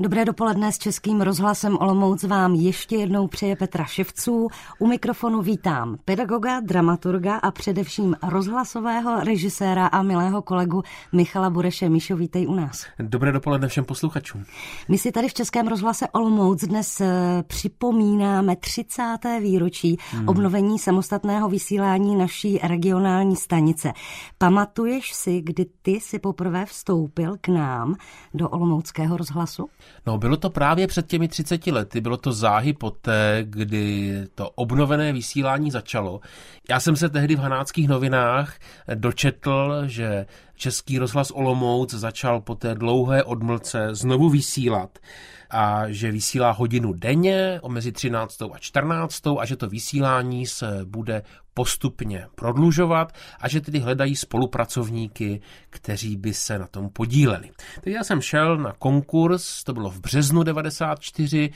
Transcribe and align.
Dobré 0.00 0.24
dopoledne 0.24 0.72
s 0.72 0.78
Českým 0.78 1.20
rozhlasem 1.20 1.78
Olomouc 1.80 2.22
vám 2.22 2.54
ještě 2.54 2.96
jednou 2.96 3.26
přeje 3.26 3.56
Petra 3.56 3.84
Ševců. 3.84 4.48
U 4.78 4.86
mikrofonu 4.86 5.42
vítám 5.42 5.98
pedagoga, 6.04 6.60
dramaturga 6.60 7.36
a 7.36 7.50
především 7.50 8.16
rozhlasového 8.22 9.24
režiséra 9.24 9.86
a 9.86 10.02
milého 10.02 10.42
kolegu 10.42 10.82
Michala 11.12 11.50
Bureše. 11.50 11.88
Mišo, 11.88 12.16
vítej 12.16 12.46
u 12.46 12.54
nás. 12.54 12.86
Dobré 12.98 13.32
dopoledne 13.32 13.68
všem 13.68 13.84
posluchačům. 13.84 14.44
My 14.88 14.98
si 14.98 15.12
tady 15.12 15.28
v 15.28 15.34
Českém 15.34 15.68
rozhlase 15.68 16.08
Olomouc 16.08 16.64
dnes 16.64 17.00
eh, 17.00 17.42
připomínáme 17.46 18.56
30. 18.56 19.18
výročí 19.40 19.96
hmm. 20.10 20.28
obnovení 20.28 20.78
samostatného 20.78 21.48
vysílání 21.48 22.16
naší 22.16 22.58
regionální 22.62 23.36
stanice. 23.36 23.92
Pamatuješ 24.38 25.14
si, 25.14 25.40
kdy 25.40 25.66
ty 25.82 26.00
si 26.00 26.18
poprvé 26.18 26.66
vstoupil 26.66 27.36
k 27.40 27.48
nám 27.48 27.94
do 28.34 28.48
Olomouckého 28.48 29.16
rozhlasu? 29.16 29.68
No, 30.06 30.18
bylo 30.18 30.36
to 30.36 30.50
právě 30.50 30.86
před 30.86 31.06
těmi 31.06 31.28
30 31.28 31.66
lety, 31.66 32.00
bylo 32.00 32.16
to 32.16 32.32
záhy 32.32 32.72
poté, 32.72 33.40
kdy 33.42 34.14
to 34.34 34.50
obnovené 34.50 35.12
vysílání 35.12 35.70
začalo. 35.70 36.20
Já 36.70 36.80
jsem 36.80 36.96
se 36.96 37.08
tehdy 37.08 37.36
v 37.36 37.38
Hanáckých 37.38 37.88
novinách 37.88 38.58
dočetl, 38.94 39.82
že 39.86 40.26
Český 40.56 40.98
rozhlas 40.98 41.30
Olomouc 41.30 41.94
začal 41.94 42.40
po 42.40 42.54
té 42.54 42.74
dlouhé 42.74 43.24
odmlce 43.24 43.88
znovu 43.94 44.28
vysílat 44.28 44.98
a 45.50 45.84
že 45.88 46.12
vysílá 46.12 46.50
hodinu 46.50 46.92
denně 46.92 47.60
mezi 47.68 47.92
13. 47.92 48.42
a 48.42 48.58
14. 48.58 49.26
a 49.38 49.44
že 49.44 49.56
to 49.56 49.68
vysílání 49.68 50.46
se 50.46 50.80
bude 50.84 51.22
postupně 51.58 52.26
prodlužovat 52.34 53.12
a 53.40 53.48
že 53.48 53.60
tedy 53.60 53.78
hledají 53.78 54.16
spolupracovníky, 54.16 55.40
kteří 55.70 56.16
by 56.16 56.34
se 56.34 56.58
na 56.58 56.66
tom 56.66 56.88
podíleli. 56.90 57.50
Tak 57.74 57.86
já 57.86 58.04
jsem 58.04 58.20
šel 58.20 58.58
na 58.58 58.72
konkurs, 58.78 59.64
to 59.64 59.72
bylo 59.72 59.90
v 59.90 60.00
březnu 60.00 60.42
94, 60.42 61.50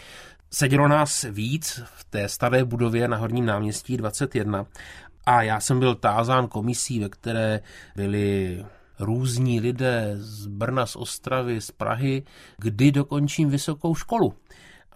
sedělo 0.51 0.89
nás 0.89 1.27
víc 1.31 1.83
v 1.85 2.05
té 2.05 2.29
staré 2.29 2.65
budově 2.65 3.09
na 3.09 3.17
Horním 3.17 3.47
náměstí 3.47 3.97
21 3.97 4.67
a 5.27 5.43
já 5.43 5.61
jsem 5.61 5.79
byl 5.79 5.95
tázán 5.95 6.49
komisí, 6.49 7.01
ve 7.01 7.09
které 7.09 7.61
byli 7.97 8.65
různí 8.99 9.61
lidé 9.61 10.13
z 10.17 10.47
Brna, 10.47 10.87
z 10.87 10.97
Ostravy, 10.97 11.61
z 11.61 11.71
Prahy, 11.71 12.23
kdy 12.59 12.93
dokončím 12.93 13.51
vysokou 13.51 13.95
školu 13.95 14.35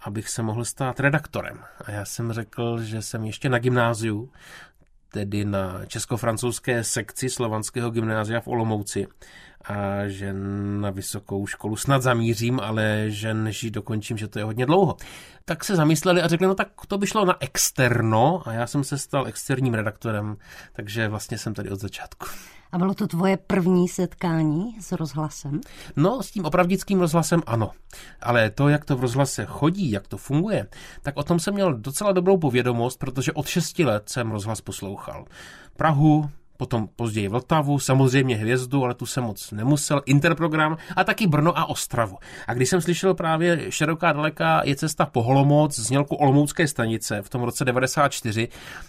abych 0.01 0.29
se 0.29 0.43
mohl 0.43 0.65
stát 0.65 0.99
redaktorem. 0.99 1.59
A 1.85 1.91
já 1.91 2.05
jsem 2.05 2.31
řekl, 2.31 2.83
že 2.83 3.01
jsem 3.01 3.23
ještě 3.23 3.49
na 3.49 3.59
gymnáziu, 3.59 4.31
tedy 5.17 5.45
na 5.45 5.81
česko-francouzské 5.89 6.83
sekci 6.85 7.29
slovanského 7.29 7.89
gymnázia 7.89 8.37
v 8.41 8.47
Olomouci 8.47 9.07
a 9.67 10.07
že 10.07 10.33
na 10.81 10.89
vysokou 10.89 11.47
školu 11.47 11.75
snad 11.75 12.01
zamířím, 12.01 12.59
ale 12.59 13.05
že 13.07 13.33
než 13.33 13.63
ji 13.63 13.71
dokončím, 13.71 14.17
že 14.17 14.27
to 14.27 14.39
je 14.39 14.45
hodně 14.45 14.65
dlouho. 14.65 14.97
Tak 15.45 15.63
se 15.63 15.75
zamysleli 15.75 16.21
a 16.21 16.27
řekli, 16.27 16.47
no 16.47 16.55
tak 16.55 16.67
to 16.87 16.97
by 16.97 17.07
šlo 17.07 17.25
na 17.25 17.35
externo 17.39 18.41
a 18.45 18.53
já 18.53 18.67
jsem 18.67 18.83
se 18.83 18.97
stal 18.97 19.27
externím 19.27 19.73
redaktorem, 19.73 20.37
takže 20.73 21.07
vlastně 21.07 21.37
jsem 21.37 21.53
tady 21.53 21.69
od 21.69 21.79
začátku. 21.79 22.27
A 22.71 22.77
bylo 22.77 22.93
to 22.93 23.07
tvoje 23.07 23.37
první 23.37 23.87
setkání 23.87 24.75
s 24.81 24.91
rozhlasem? 24.91 25.61
No, 25.95 26.23
s 26.23 26.31
tím 26.31 26.45
opravdickým 26.45 26.99
rozhlasem 26.99 27.41
ano. 27.45 27.71
Ale 28.21 28.49
to, 28.49 28.69
jak 28.69 28.85
to 28.85 28.95
v 28.95 29.01
rozhlase 29.01 29.45
chodí, 29.45 29.91
jak 29.91 30.07
to 30.07 30.17
funguje, 30.17 30.67
tak 31.01 31.17
o 31.17 31.23
tom 31.23 31.39
jsem 31.39 31.53
měl 31.53 31.73
docela 31.73 32.11
dobrou 32.11 32.37
povědomost, 32.37 32.99
protože 32.99 33.33
od 33.33 33.47
6 33.47 33.79
let 33.79 34.09
jsem 34.09 34.31
rozhlas 34.31 34.61
poslouchal. 34.61 35.25
Prahu, 35.77 36.29
potom 36.57 36.89
později 36.95 37.27
Vltavu, 37.27 37.79
samozřejmě 37.79 38.35
Hvězdu, 38.35 38.83
ale 38.83 38.93
tu 38.93 39.05
jsem 39.05 39.23
moc 39.23 39.51
nemusel, 39.51 40.01
Interprogram 40.05 40.77
a 40.95 41.03
taky 41.03 41.27
Brno 41.27 41.57
a 41.57 41.65
Ostravu. 41.65 42.17
A 42.47 42.53
když 42.53 42.69
jsem 42.69 42.81
slyšel 42.81 43.13
právě 43.13 43.71
Široká 43.71 44.13
daleká 44.13 44.61
je 44.65 44.75
cesta 44.75 45.05
po 45.05 45.23
Holomoc 45.23 45.79
znělku 45.79 46.15
Olomoucké 46.15 46.67
stanice 46.67 47.21
v 47.21 47.29
tom 47.29 47.43
roce 47.43 47.65
94, 47.65 48.47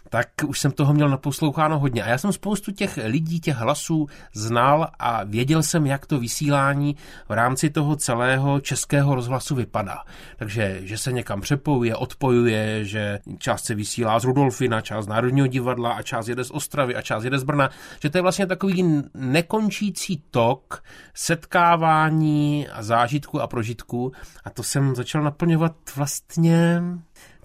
tak 0.09 0.29
už 0.47 0.61
jsem 0.61 0.71
toho 0.71 0.95
měl 0.95 1.09
naposloucháno 1.09 1.79
hodně. 1.79 2.03
A 2.03 2.09
já 2.09 2.19
jsem 2.19 2.33
spoustu 2.33 2.73
těch 2.73 2.99
lidí, 3.05 3.41
těch 3.41 3.57
hlasů 3.57 4.07
znal 4.33 4.89
a 4.99 5.25
věděl 5.25 5.63
jsem, 5.63 5.87
jak 5.87 6.07
to 6.07 6.19
vysílání 6.19 6.97
v 7.29 7.33
rámci 7.33 7.71
toho 7.71 7.97
celého 7.97 8.61
českého 8.61 9.15
rozhlasu 9.15 9.55
vypadá. 9.55 9.99
Takže, 10.37 10.81
že 10.83 10.99
se 10.99 11.13
někam 11.13 11.41
přepojuje, 11.41 11.97
odpojuje, 11.97 12.85
že 12.85 13.19
část 13.39 13.65
se 13.65 13.75
vysílá 13.75 14.19
z 14.19 14.25
Rudolfina, 14.25 14.81
část 14.81 15.07
Národního 15.07 15.47
divadla 15.47 15.93
a 15.93 16.03
část 16.03 16.29
jede 16.29 16.45
z 16.45 16.51
Ostravy 16.51 16.97
a 16.97 17.03
část 17.03 17.25
jede 17.25 17.39
z 17.39 17.45
Brna 17.45 17.58
Brna, 17.59 17.71
že 18.01 18.11
to 18.11 18.19
je 18.19 18.23
vlastně 18.23 18.47
takový 18.47 19.03
nekončící 19.15 20.23
tok 20.31 20.83
setkávání 21.15 22.69
a 22.69 22.83
zážitků 22.83 23.41
a 23.41 23.47
prožitků 23.47 24.13
a 24.45 24.51
to 24.51 24.63
jsem 24.63 24.95
začal 24.95 25.23
naplňovat 25.23 25.75
vlastně 25.97 26.83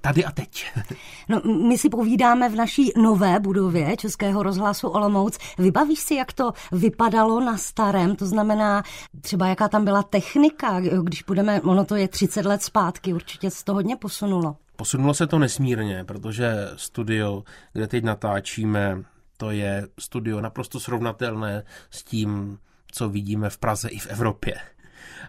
tady 0.02 0.26
a 0.26 0.32
teď. 0.32 0.66
No, 1.30 1.42
my 1.68 1.78
si 1.78 1.90
povídáme 1.90 2.50
v 2.50 2.56
naší 2.56 2.92
nové 2.98 3.40
budově 3.40 3.98
Českého 3.98 4.44
rozhlasu 4.44 4.88
Olomouc. 4.88 5.38
Vybavíš 5.58 6.00
si, 6.00 6.16
jak 6.16 6.34
to 6.34 6.52
vypadalo 6.72 7.40
na 7.40 7.58
starém? 7.58 8.16
To 8.16 8.26
znamená 8.26 8.84
třeba, 9.22 9.48
jaká 9.48 9.68
tam 9.68 9.86
byla 9.86 10.04
technika, 10.04 10.80
když 10.80 11.24
budeme, 11.24 11.62
ono 11.62 11.86
to 11.86 11.96
je 11.96 12.08
30 12.08 12.46
let 12.46 12.64
zpátky, 12.64 13.14
určitě 13.14 13.50
se 13.50 13.64
to 13.66 13.74
hodně 13.74 13.96
posunulo. 13.96 14.56
Posunulo 14.76 15.14
se 15.14 15.28
to 15.28 15.40
nesmírně, 15.40 16.04
protože 16.04 16.70
studio, 16.76 17.44
kde 17.74 17.88
teď 17.88 18.04
natáčíme, 18.04 19.04
to 19.38 19.52
je 19.52 19.88
studio 20.00 20.42
naprosto 20.42 20.80
srovnatelné 20.80 21.64
s 21.90 22.04
tím, 22.04 22.60
co 22.92 23.10
vidíme 23.10 23.50
v 23.50 23.58
Praze 23.58 23.90
i 23.90 24.00
v 24.00 24.08
Evropě. 24.08 24.56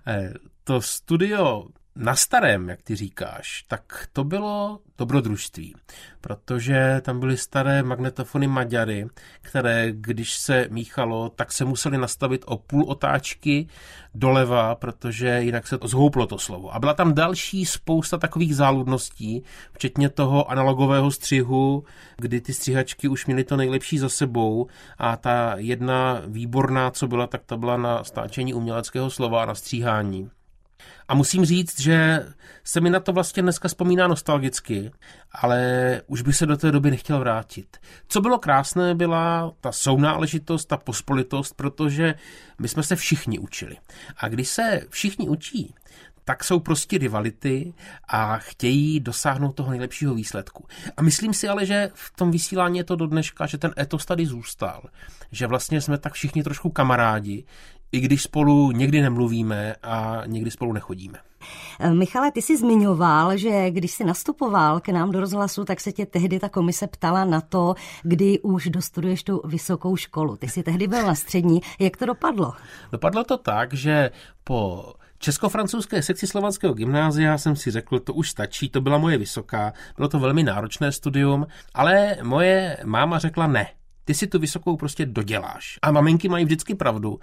Eh, 0.07 0.33
to 0.65 0.83
studio 0.83 1.67
na 1.97 2.17
starém, 2.17 2.69
jak 2.69 2.83
ty 2.83 2.97
říkáš, 2.97 3.65
tak 3.69 4.09
to 4.13 4.25
bylo 4.25 4.81
dobrodružství, 4.99 5.75
protože 6.21 7.01
tam 7.05 7.21
byly 7.21 7.37
staré 7.37 7.83
magnetofony 7.83 8.47
Maďary, 8.47 9.07
které, 9.41 9.93
když 9.93 10.35
se 10.35 10.67
míchalo, 10.71 11.29
tak 11.29 11.53
se 11.53 11.65
museli 11.65 11.99
nastavit 11.99 12.45
o 12.47 12.57
půl 12.57 12.85
otáčky 12.89 13.67
doleva, 14.15 14.75
protože 14.75 15.41
jinak 15.43 15.67
se 15.67 15.79
to 15.79 15.89
zhouplo 15.89 16.27
to 16.27 16.39
slovo. 16.39 16.75
A 16.75 16.79
byla 16.79 16.95
tam 16.95 17.15
další 17.15 17.67
spousta 17.67 18.19
takových 18.19 18.57
záludností, 18.57 19.43
včetně 19.73 20.09
toho 20.09 20.51
analogového 20.51 21.11
střihu, 21.11 21.85
kdy 22.17 22.41
ty 22.41 22.53
střihačky 22.55 23.09
už 23.09 23.27
měly 23.27 23.45
to 23.45 23.57
nejlepší 23.57 23.99
za 23.99 24.09
sebou 24.09 24.67
a 24.99 25.17
ta 25.17 25.55
jedna 25.57 26.23
výborná, 26.27 26.91
co 26.91 27.07
byla, 27.07 27.27
tak 27.27 27.45
ta 27.47 27.57
byla 27.57 27.77
na 27.77 28.05
stáčení 28.05 28.55
uměleckého 28.55 29.11
slova 29.11 29.43
a 29.43 29.47
na 29.47 29.55
stříhání. 29.55 30.31
A 31.09 31.15
musím 31.15 31.45
říct, 31.45 31.81
že 31.81 32.27
se 32.65 32.81
mi 32.81 32.91
na 32.91 33.01
to 33.01 33.13
vlastně 33.13 33.43
dneska 33.43 33.69
vzpomíná 33.69 34.09
nostalgicky, 34.09 34.91
ale 35.33 36.03
už 36.07 36.23
by 36.23 36.33
se 36.33 36.47
do 36.47 36.57
té 36.57 36.73
doby 36.73 36.91
nechtěl 36.91 37.19
vrátit. 37.19 37.77
Co 38.09 38.21
bylo 38.21 38.39
krásné, 38.39 38.95
byla 38.95 39.53
ta 39.61 39.73
sounáležitost, 39.73 40.69
ta 40.69 40.77
pospolitost, 40.77 41.57
protože 41.57 42.15
my 42.59 42.69
jsme 42.69 42.83
se 42.83 42.97
všichni 42.97 43.39
učili. 43.39 43.77
A 44.17 44.29
když 44.29 44.49
se 44.49 44.81
všichni 44.91 45.29
učí, 45.29 45.75
tak 46.25 46.45
jsou 46.45 46.61
prostě 46.61 46.99
rivality 46.99 47.75
a 48.09 48.39
chtějí 48.39 49.01
dosáhnout 49.01 49.53
toho 49.53 49.71
nejlepšího 49.71 50.15
výsledku. 50.15 50.67
A 50.97 51.03
myslím 51.03 51.35
si 51.35 51.49
ale, 51.49 51.67
že 51.67 51.91
v 51.95 52.13
tom 52.17 52.31
vysílání 52.31 52.79
je 52.79 52.85
to 52.85 52.97
do 52.97 53.07
dneška, 53.07 53.47
že 53.47 53.59
ten 53.59 53.73
etos 53.79 54.07
tady 54.07 54.27
zůstal. 54.27 54.83
Že 55.33 55.47
vlastně 55.47 55.81
jsme 55.81 55.99
tak 55.99 56.13
všichni 56.13 56.43
trošku 56.43 56.71
kamarádi, 56.71 57.45
i 57.95 58.01
když 58.01 58.23
spolu 58.23 58.71
někdy 58.71 59.03
nemluvíme 59.03 59.75
a 59.83 60.23
někdy 60.27 60.51
spolu 60.51 60.73
nechodíme. 60.73 61.19
Eh, 61.81 61.95
Michale, 61.95 62.33
ty 62.33 62.43
jsi 62.43 62.57
zmiňoval, 62.57 63.37
že 63.37 63.71
když 63.71 63.91
jsi 63.91 64.05
nastupoval 64.05 64.81
k 64.81 64.89
nám 64.89 65.11
do 65.11 65.21
rozhlasu, 65.21 65.65
tak 65.65 65.81
se 65.81 65.93
tě 65.93 66.07
tehdy 66.07 66.41
ta 66.41 66.49
komise 66.49 66.87
ptala 66.87 67.25
na 67.25 67.41
to, 67.41 67.75
kdy 68.03 68.41
už 68.41 68.69
dostuduješ 68.69 69.23
tu 69.23 69.41
vysokou 69.45 69.97
školu. 69.97 70.37
Ty 70.37 70.49
jsi 70.49 70.63
tehdy 70.63 70.87
byl 70.87 71.07
na 71.07 71.15
střední. 71.15 71.61
Jak 71.79 71.97
to 71.97 72.07
dopadlo? 72.07 72.53
Dopadlo 72.93 73.25
to 73.25 73.39
tak, 73.39 73.75
že 73.75 74.11
po 74.45 74.93
Česko-francouzské 75.19 76.03
sekci 76.03 76.27
slovanského 76.27 76.75
gymnázia 76.75 77.39
jsem 77.39 77.57
si 77.57 77.71
řekl, 77.71 78.01
to 78.01 78.15
už 78.15 78.31
stačí, 78.31 78.69
to 78.69 78.81
byla 78.81 78.99
moje 78.99 79.19
vysoká, 79.19 79.73
bylo 79.97 80.09
to 80.09 80.19
velmi 80.19 80.43
náročné 80.43 80.93
studium, 80.93 81.47
ale 81.75 82.17
moje 82.23 82.77
máma 82.85 83.19
řekla 83.19 83.47
ne, 83.47 83.67
ty 84.05 84.15
si 84.15 84.27
tu 84.27 84.39
vysokou 84.39 84.77
prostě 84.77 85.07
doděláš. 85.07 85.79
A 85.83 85.91
maminky 85.91 86.29
mají 86.29 86.45
vždycky 86.45 86.75
pravdu. 86.75 87.19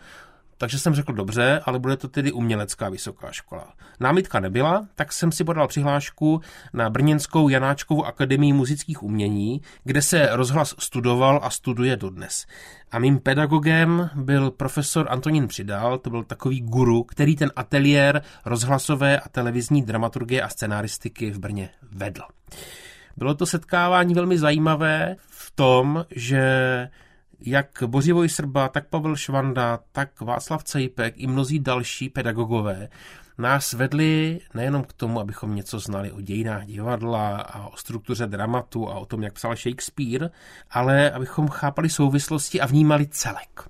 Takže 0.61 0.79
jsem 0.79 0.95
řekl, 0.95 1.13
dobře, 1.13 1.61
ale 1.65 1.79
bude 1.79 1.97
to 1.97 2.07
tedy 2.07 2.31
umělecká 2.31 2.89
vysoká 2.89 3.31
škola. 3.31 3.73
Námitka 3.99 4.39
nebyla, 4.39 4.87
tak 4.95 5.13
jsem 5.13 5.31
si 5.31 5.43
podal 5.43 5.67
přihlášku 5.67 6.41
na 6.73 6.89
Brněnskou 6.89 7.49
Janáčkovou 7.49 8.05
akademii 8.05 8.53
muzických 8.53 9.03
umění, 9.03 9.61
kde 9.83 10.01
se 10.01 10.29
rozhlas 10.31 10.75
studoval 10.79 11.39
a 11.43 11.49
studuje 11.49 11.97
dodnes. 11.97 12.45
A 12.91 12.99
mým 12.99 13.19
pedagogem 13.19 14.09
byl 14.15 14.51
profesor 14.51 15.07
Antonín 15.09 15.47
Přidal, 15.47 15.97
to 15.97 16.09
byl 16.09 16.23
takový 16.23 16.61
guru, 16.61 17.03
který 17.03 17.35
ten 17.35 17.51
ateliér 17.55 18.21
rozhlasové 18.45 19.19
a 19.19 19.29
televizní 19.29 19.81
dramaturgie 19.81 20.41
a 20.41 20.49
scenaristiky 20.49 21.31
v 21.31 21.39
Brně 21.39 21.69
vedl. 21.91 22.23
Bylo 23.17 23.33
to 23.33 23.45
setkávání 23.45 24.13
velmi 24.13 24.37
zajímavé 24.37 25.15
v 25.27 25.51
tom, 25.51 26.05
že 26.15 26.41
jak 27.45 27.83
Bořivoj 27.85 28.29
Srba, 28.29 28.69
tak 28.69 28.87
Pavel 28.87 29.15
Švanda, 29.15 29.79
tak 29.91 30.21
Václav 30.21 30.63
Cejpek 30.63 31.13
i 31.17 31.27
mnozí 31.27 31.59
další 31.59 32.09
pedagogové 32.09 32.89
nás 33.37 33.73
vedli 33.73 34.39
nejenom 34.53 34.83
k 34.83 34.93
tomu, 34.93 35.19
abychom 35.19 35.55
něco 35.55 35.79
znali 35.79 36.11
o 36.11 36.21
dějinách 36.21 36.65
divadla 36.65 37.37
a 37.37 37.67
o 37.67 37.77
struktuře 37.77 38.27
dramatu 38.27 38.89
a 38.89 38.99
o 38.99 39.05
tom, 39.05 39.23
jak 39.23 39.33
psal 39.33 39.55
Shakespeare, 39.55 40.29
ale 40.69 41.11
abychom 41.11 41.47
chápali 41.47 41.89
souvislosti 41.89 42.61
a 42.61 42.65
vnímali 42.65 43.07
celek. 43.07 43.69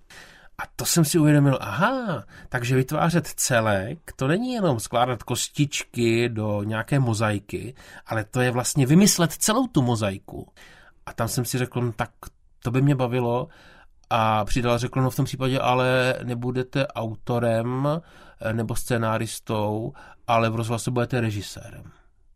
A 0.57 0.63
to 0.75 0.85
jsem 0.85 1.05
si 1.05 1.19
uvědomil, 1.19 1.57
aha, 1.61 2.23
takže 2.49 2.75
vytvářet 2.75 3.27
celek, 3.27 4.11
to 4.15 4.27
není 4.27 4.53
jenom 4.53 4.79
skládat 4.79 5.23
kostičky 5.23 6.29
do 6.29 6.63
nějaké 6.63 6.99
mozaiky, 6.99 7.73
ale 8.05 8.23
to 8.23 8.41
je 8.41 8.51
vlastně 8.51 8.85
vymyslet 8.85 9.31
celou 9.31 9.67
tu 9.67 9.81
mozaiku. 9.81 10.47
A 11.05 11.13
tam 11.13 11.27
jsem 11.27 11.45
si 11.45 11.57
řekl, 11.57 11.81
no, 11.81 11.91
tak 11.91 12.11
to 12.63 12.71
by 12.71 12.81
mě 12.81 12.95
bavilo 12.95 13.47
a 14.09 14.45
přidal 14.45 14.77
řekl, 14.77 15.01
no 15.01 15.09
v 15.09 15.15
tom 15.15 15.25
případě 15.25 15.59
ale 15.59 16.15
nebudete 16.23 16.87
autorem 16.87 17.87
eh, 18.41 18.53
nebo 18.53 18.75
scénáristou, 18.75 19.93
ale 20.27 20.49
v 20.49 20.55
rozhlase 20.55 20.91
budete 20.91 21.21
režisérem. 21.21 21.83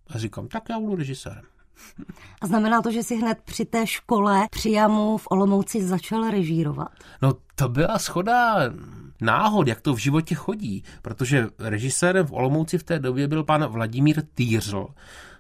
A 0.09 0.17
říkám, 0.17 0.47
tak 0.47 0.63
já 0.69 0.79
budu 0.79 0.95
režisérem. 0.95 1.43
A 2.41 2.47
znamená 2.47 2.81
to, 2.81 2.91
že 2.91 3.03
si 3.03 3.15
hned 3.15 3.37
při 3.45 3.65
té 3.65 3.87
škole 3.87 4.47
při 4.51 4.71
Jamu 4.71 5.17
v 5.17 5.27
Olomouci 5.29 5.83
začal 5.83 6.31
režírovat? 6.31 6.91
No 7.21 7.33
to 7.55 7.69
byla 7.69 7.99
schoda 7.99 8.55
náhod, 9.21 9.67
jak 9.67 9.81
to 9.81 9.93
v 9.93 9.97
životě 9.97 10.35
chodí, 10.35 10.83
protože 11.01 11.47
režisérem 11.59 12.25
v 12.25 12.33
Olomouci 12.33 12.77
v 12.77 12.83
té 12.83 12.99
době 12.99 13.27
byl 13.27 13.43
pan 13.43 13.65
Vladimír 13.65 14.23
Týřl, 14.35 14.87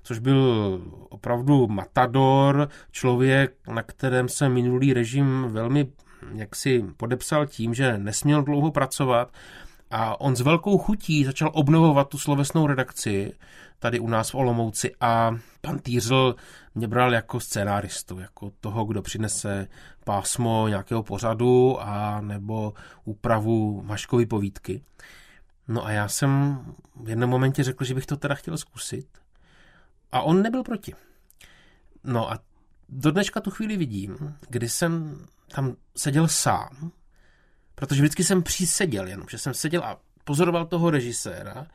což 0.05 0.19
byl 0.19 0.81
opravdu 1.09 1.67
matador, 1.67 2.69
člověk, 2.91 3.55
na 3.67 3.83
kterém 3.83 4.29
se 4.29 4.49
minulý 4.49 4.93
režim 4.93 5.45
velmi 5.47 5.87
jak 6.33 6.55
si 6.55 6.85
podepsal 6.97 7.45
tím, 7.45 7.73
že 7.73 7.97
nesměl 7.97 8.43
dlouho 8.43 8.71
pracovat 8.71 9.33
a 9.91 10.21
on 10.21 10.35
s 10.35 10.41
velkou 10.41 10.77
chutí 10.77 11.25
začal 11.25 11.51
obnovovat 11.53 12.09
tu 12.09 12.17
slovesnou 12.17 12.67
redakci 12.67 13.33
tady 13.79 13.99
u 13.99 14.07
nás 14.07 14.29
v 14.29 14.35
Olomouci 14.35 14.91
a 15.01 15.37
pan 15.61 15.79
Týřl 15.79 16.35
mě 16.75 16.87
bral 16.87 17.13
jako 17.13 17.39
scénáristu, 17.39 18.19
jako 18.19 18.51
toho, 18.59 18.85
kdo 18.85 19.01
přinese 19.01 19.67
pásmo 20.03 20.67
nějakého 20.67 21.03
pořadu 21.03 21.81
a 21.81 22.21
nebo 22.21 22.73
úpravu 23.03 23.81
Maškovy 23.85 24.25
povídky. 24.25 24.81
No 25.67 25.85
a 25.85 25.91
já 25.91 26.07
jsem 26.07 26.59
v 26.95 27.09
jednom 27.09 27.29
momentě 27.29 27.63
řekl, 27.63 27.83
že 27.83 27.93
bych 27.93 28.05
to 28.05 28.17
teda 28.17 28.35
chtěl 28.35 28.57
zkusit. 28.57 29.07
A 30.15 30.21
on 30.21 30.41
nebyl 30.41 30.63
proti. 30.63 30.93
No 32.03 32.31
a 32.31 32.39
do 32.89 33.11
dneška 33.11 33.41
tu 33.41 33.51
chvíli 33.51 33.77
vidím, 33.77 34.35
kdy 34.49 34.69
jsem 34.69 35.25
tam 35.55 35.75
seděl 35.97 36.27
sám, 36.27 36.91
protože 37.75 38.01
vždycky 38.01 38.23
jsem 38.23 38.43
příseděl 38.43 39.07
jenom, 39.07 39.25
že 39.29 39.37
jsem 39.37 39.53
seděl 39.53 39.83
a 39.83 39.99
pozoroval 40.23 40.65
toho 40.65 40.89
režiséra 40.89 41.67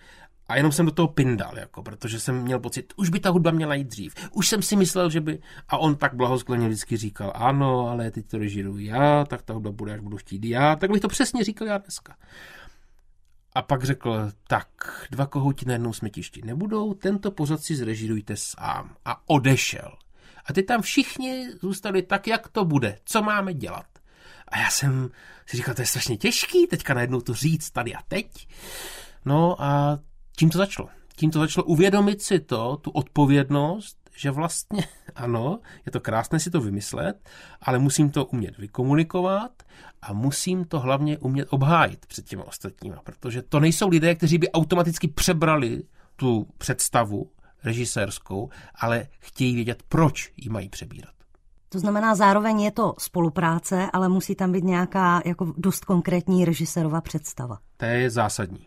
a 0.49 0.57
jenom 0.57 0.73
jsem 0.73 0.87
do 0.87 0.93
toho 0.93 1.09
pindal, 1.09 1.59
jako, 1.59 1.83
protože 1.83 2.21
jsem 2.21 2.43
měl 2.43 2.59
pocit, 2.59 2.93
už 2.97 3.09
by 3.09 3.21
ta 3.21 3.31
hudba 3.31 3.51
měla 3.51 3.75
jít 3.75 3.89
dřív. 3.89 4.15
Už 4.33 4.49
jsem 4.49 4.63
si 4.63 4.77
myslel, 4.77 5.11
že 5.11 5.21
by... 5.21 5.39
A 5.69 5.79
on 5.79 5.97
tak 5.97 6.15
blahoskleně 6.15 6.69
vždycky 6.69 6.97
říkal, 6.97 7.33
ano, 7.35 7.89
ale 7.89 8.11
teď 8.11 8.27
to 8.27 8.39
režíruji 8.39 8.87
já, 8.87 9.25
tak 9.25 9.43
ta 9.43 9.53
hudba 9.53 9.73
bude, 9.73 9.95
až 9.95 10.01
budu 10.01 10.17
chtít 10.17 10.45
já. 10.45 10.77
Tak 10.77 10.91
bych 10.91 11.01
to 11.01 11.09
přesně 11.09 11.45
říkal 11.45 11.69
já 11.69 11.79
dneska. 11.79 12.17
A 13.55 13.63
pak 13.63 13.85
řekl, 13.85 14.31
tak 14.49 14.69
dva 15.11 15.27
kohouti 15.27 15.67
na 15.67 15.73
jednou 15.73 15.93
smetišti 15.93 16.43
nebudou, 16.45 16.95
tento 16.95 17.31
pořad 17.31 17.63
si 17.63 17.77
zrežírujte 17.77 18.37
sám. 18.37 18.97
A 19.05 19.23
odešel. 19.27 19.97
A 20.47 20.53
ty 20.53 20.63
tam 20.63 20.83
všichni 20.83 21.47
zůstali 21.61 22.03
tak, 22.03 22.27
jak 22.27 22.49
to 22.49 22.65
bude, 22.65 22.99
co 23.05 23.23
máme 23.23 23.55
dělat. 23.55 23.87
A 24.49 24.59
já 24.59 24.71
jsem 24.71 25.11
si 25.47 25.57
říkal, 25.57 25.75
to 25.75 25.83
je 25.83 25.87
strašně 25.87 26.17
těžký, 26.17 26.67
teďka 26.67 26.95
najednou 26.95 27.21
to 27.21 27.35
říct 27.35 27.71
tady 27.71 27.95
a 27.95 28.03
teď. 28.09 28.49
No 29.25 29.63
a 29.63 29.99
tím 30.37 30.51
to 30.51 30.59
začalo. 30.59 30.89
Tím 31.17 31.31
to 31.31 31.39
začalo 31.39 31.65
uvědomit 31.65 32.23
si 32.23 32.41
to, 32.41 32.77
tu 32.77 32.91
odpovědnost, 32.91 33.97
že 34.15 34.31
vlastně 34.31 34.89
ano, 35.15 35.61
je 35.87 35.93
to 35.93 36.01
krásné 36.01 36.41
si 36.41 36.51
to 36.51 36.61
vymyslet, 36.61 37.29
ale 37.63 37.79
musím 37.79 38.11
to 38.11 38.25
umět 38.25 38.59
vykomunikovat 38.59 39.63
a 40.03 40.13
musím 40.13 40.65
to 40.65 40.81
hlavně 40.81 41.19
umět 41.19 41.49
obhájit 41.51 42.07
před 42.07 42.25
těmi 42.25 42.43
ostatními, 42.43 42.97
protože 43.05 43.43
to 43.43 43.61
nejsou 43.61 43.89
lidé, 43.89 44.15
kteří 44.15 44.39
by 44.39 44.51
automaticky 44.51 45.09
přebrali 45.09 45.83
tu 46.17 46.47
představu 46.59 47.31
režisérskou, 47.65 48.51
ale 48.75 49.07
chtějí 49.19 49.55
vědět, 49.55 49.83
proč 49.89 50.33
ji 50.37 50.51
mají 50.51 50.69
přebírat. 50.69 51.15
To 51.69 51.79
znamená, 51.79 52.15
zároveň 52.15 52.61
je 52.61 52.71
to 52.71 52.95
spolupráce, 52.99 53.91
ale 53.93 54.09
musí 54.09 54.35
tam 54.35 54.53
být 54.53 54.65
nějaká 54.65 55.23
jako 55.25 55.53
dost 55.57 55.85
konkrétní 55.85 56.45
režisérová 56.45 57.01
představa. 57.01 57.59
To 57.77 57.85
je 57.85 58.11
zásadní. 58.11 58.67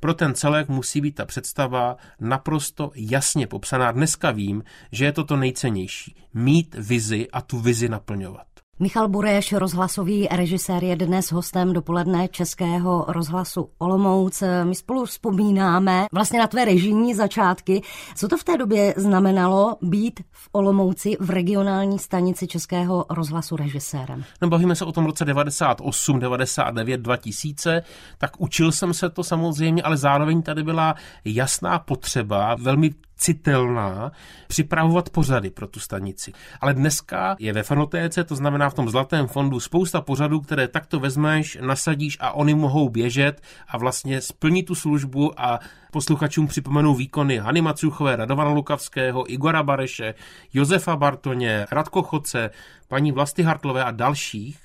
Pro 0.00 0.14
ten 0.14 0.34
celek 0.34 0.68
musí 0.68 1.00
být 1.00 1.14
ta 1.14 1.26
představa 1.26 1.96
naprosto 2.20 2.90
jasně 2.94 3.46
popsaná. 3.46 3.92
Dneska 3.92 4.30
vím, 4.30 4.64
že 4.92 5.04
je 5.04 5.12
to 5.12 5.24
to 5.24 5.36
nejcennější. 5.36 6.16
Mít 6.34 6.76
vizi 6.78 7.28
a 7.32 7.40
tu 7.40 7.58
vizi 7.58 7.88
naplňovat. 7.88 8.47
Michal 8.80 9.08
Bureš, 9.08 9.52
rozhlasový 9.52 10.28
režisér, 10.30 10.84
je 10.84 10.96
dnes 10.96 11.32
hostem 11.32 11.72
dopoledne 11.72 12.28
Českého 12.28 13.04
rozhlasu 13.08 13.70
Olomouc. 13.78 14.42
My 14.64 14.74
spolu 14.74 15.04
vzpomínáme 15.04 16.06
vlastně 16.12 16.38
na 16.38 16.46
tvé 16.46 16.64
režijní 16.64 17.14
začátky. 17.14 17.82
Co 18.14 18.28
to 18.28 18.36
v 18.36 18.44
té 18.44 18.56
době 18.56 18.94
znamenalo 18.96 19.76
být 19.82 20.20
v 20.32 20.48
Olomouci 20.52 21.16
v 21.20 21.30
regionální 21.30 21.98
stanici 21.98 22.46
Českého 22.46 23.06
rozhlasu 23.10 23.56
režisérem? 23.56 24.24
No, 24.42 24.48
bavíme 24.48 24.74
se 24.74 24.84
o 24.84 24.92
tom 24.92 25.06
roce 25.06 25.24
98, 25.24 26.18
99, 26.18 27.00
2000, 27.00 27.82
tak 28.18 28.40
učil 28.40 28.72
jsem 28.72 28.94
se 28.94 29.10
to 29.10 29.24
samozřejmě, 29.24 29.82
ale 29.82 29.96
zároveň 29.96 30.42
tady 30.42 30.62
byla 30.62 30.94
jasná 31.24 31.78
potřeba, 31.78 32.54
velmi 32.54 32.90
citelná, 33.18 34.12
připravovat 34.46 35.10
pořady 35.10 35.50
pro 35.50 35.66
tu 35.66 35.80
stanici. 35.80 36.32
Ale 36.60 36.74
dneska 36.74 37.36
je 37.38 37.52
ve 37.52 37.62
fanotéce, 37.62 38.24
to 38.24 38.36
znamená 38.36 38.70
v 38.70 38.74
tom 38.74 38.90
zlatém 38.90 39.26
fondu, 39.26 39.60
spousta 39.60 40.00
pořadů, 40.00 40.40
které 40.40 40.68
takto 40.68 41.00
vezmeš, 41.00 41.58
nasadíš 41.60 42.16
a 42.20 42.32
oni 42.32 42.54
mohou 42.54 42.88
běžet 42.88 43.42
a 43.68 43.78
vlastně 43.78 44.20
splnit 44.20 44.62
tu 44.62 44.74
službu 44.74 45.40
a 45.40 45.58
posluchačům 45.92 46.46
připomenou 46.46 46.94
výkony 46.94 47.38
Hany 47.38 47.60
Macuchové, 47.60 48.16
Radovana 48.16 48.50
Lukavského, 48.50 49.32
Igora 49.32 49.62
Bareše, 49.62 50.14
Josefa 50.52 50.96
Bartoně, 50.96 51.66
Radko 51.72 52.02
Choce, 52.02 52.50
paní 52.88 53.12
Vlasty 53.12 53.42
Hartlové 53.42 53.84
a 53.84 53.90
dalších, 53.90 54.58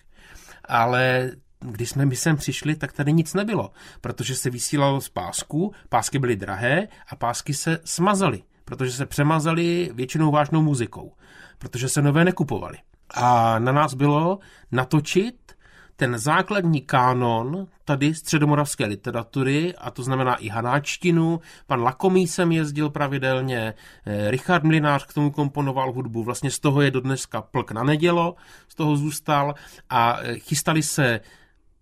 ale 0.66 1.32
když 1.71 1.89
jsme 1.89 2.06
my 2.06 2.15
sem 2.15 2.38
přišli, 2.38 2.75
tak 2.75 2.94
tady 2.94 3.13
nic 3.13 3.33
nebylo, 3.33 3.71
protože 4.01 4.36
se 4.36 4.50
vysílalo 4.50 5.01
z 5.01 5.10
pásku, 5.10 5.74
pásky 5.89 6.19
byly 6.19 6.36
drahé 6.36 6.88
a 7.10 7.15
pásky 7.15 7.54
se 7.54 7.80
smazaly, 7.86 8.44
protože 8.65 8.92
se 8.92 9.06
přemazaly 9.06 9.91
většinou 9.93 10.32
vážnou 10.32 10.62
muzikou, 10.62 11.13
protože 11.58 11.89
se 11.89 12.01
nové 12.01 12.25
nekupovaly. 12.25 12.77
A 13.13 13.60
na 13.60 13.72
nás 13.72 13.93
bylo 13.93 14.39
natočit 14.72 15.36
ten 15.96 16.17
základní 16.17 16.82
kánon 16.82 17.67
tady 17.86 18.15
středomoravské 18.15 18.86
literatury, 18.86 19.75
a 19.75 19.91
to 19.91 20.03
znamená 20.03 20.36
i 20.36 20.48
hanáčtinu, 20.48 21.39
pan 21.67 21.82
Lakomý 21.82 22.27
sem 22.27 22.51
jezdil 22.51 22.89
pravidelně, 22.89 23.74
eh, 24.05 24.32
Richard 24.32 24.63
Mlinář 24.63 25.05
k 25.05 25.13
tomu 25.13 25.32
komponoval 25.32 25.91
hudbu, 25.91 26.24
vlastně 26.24 26.51
z 26.51 26.60
toho 26.60 26.82
je 26.82 26.91
do 26.91 27.01
dneska 27.01 27.41
plk 27.41 27.72
na 27.72 27.84
nedělo, 27.84 28.36
z 28.67 28.75
toho 28.75 28.96
zůstal. 28.98 29.55
A 29.89 30.20
eh, 30.22 30.39
chystali 30.39 30.84
se 30.84 31.20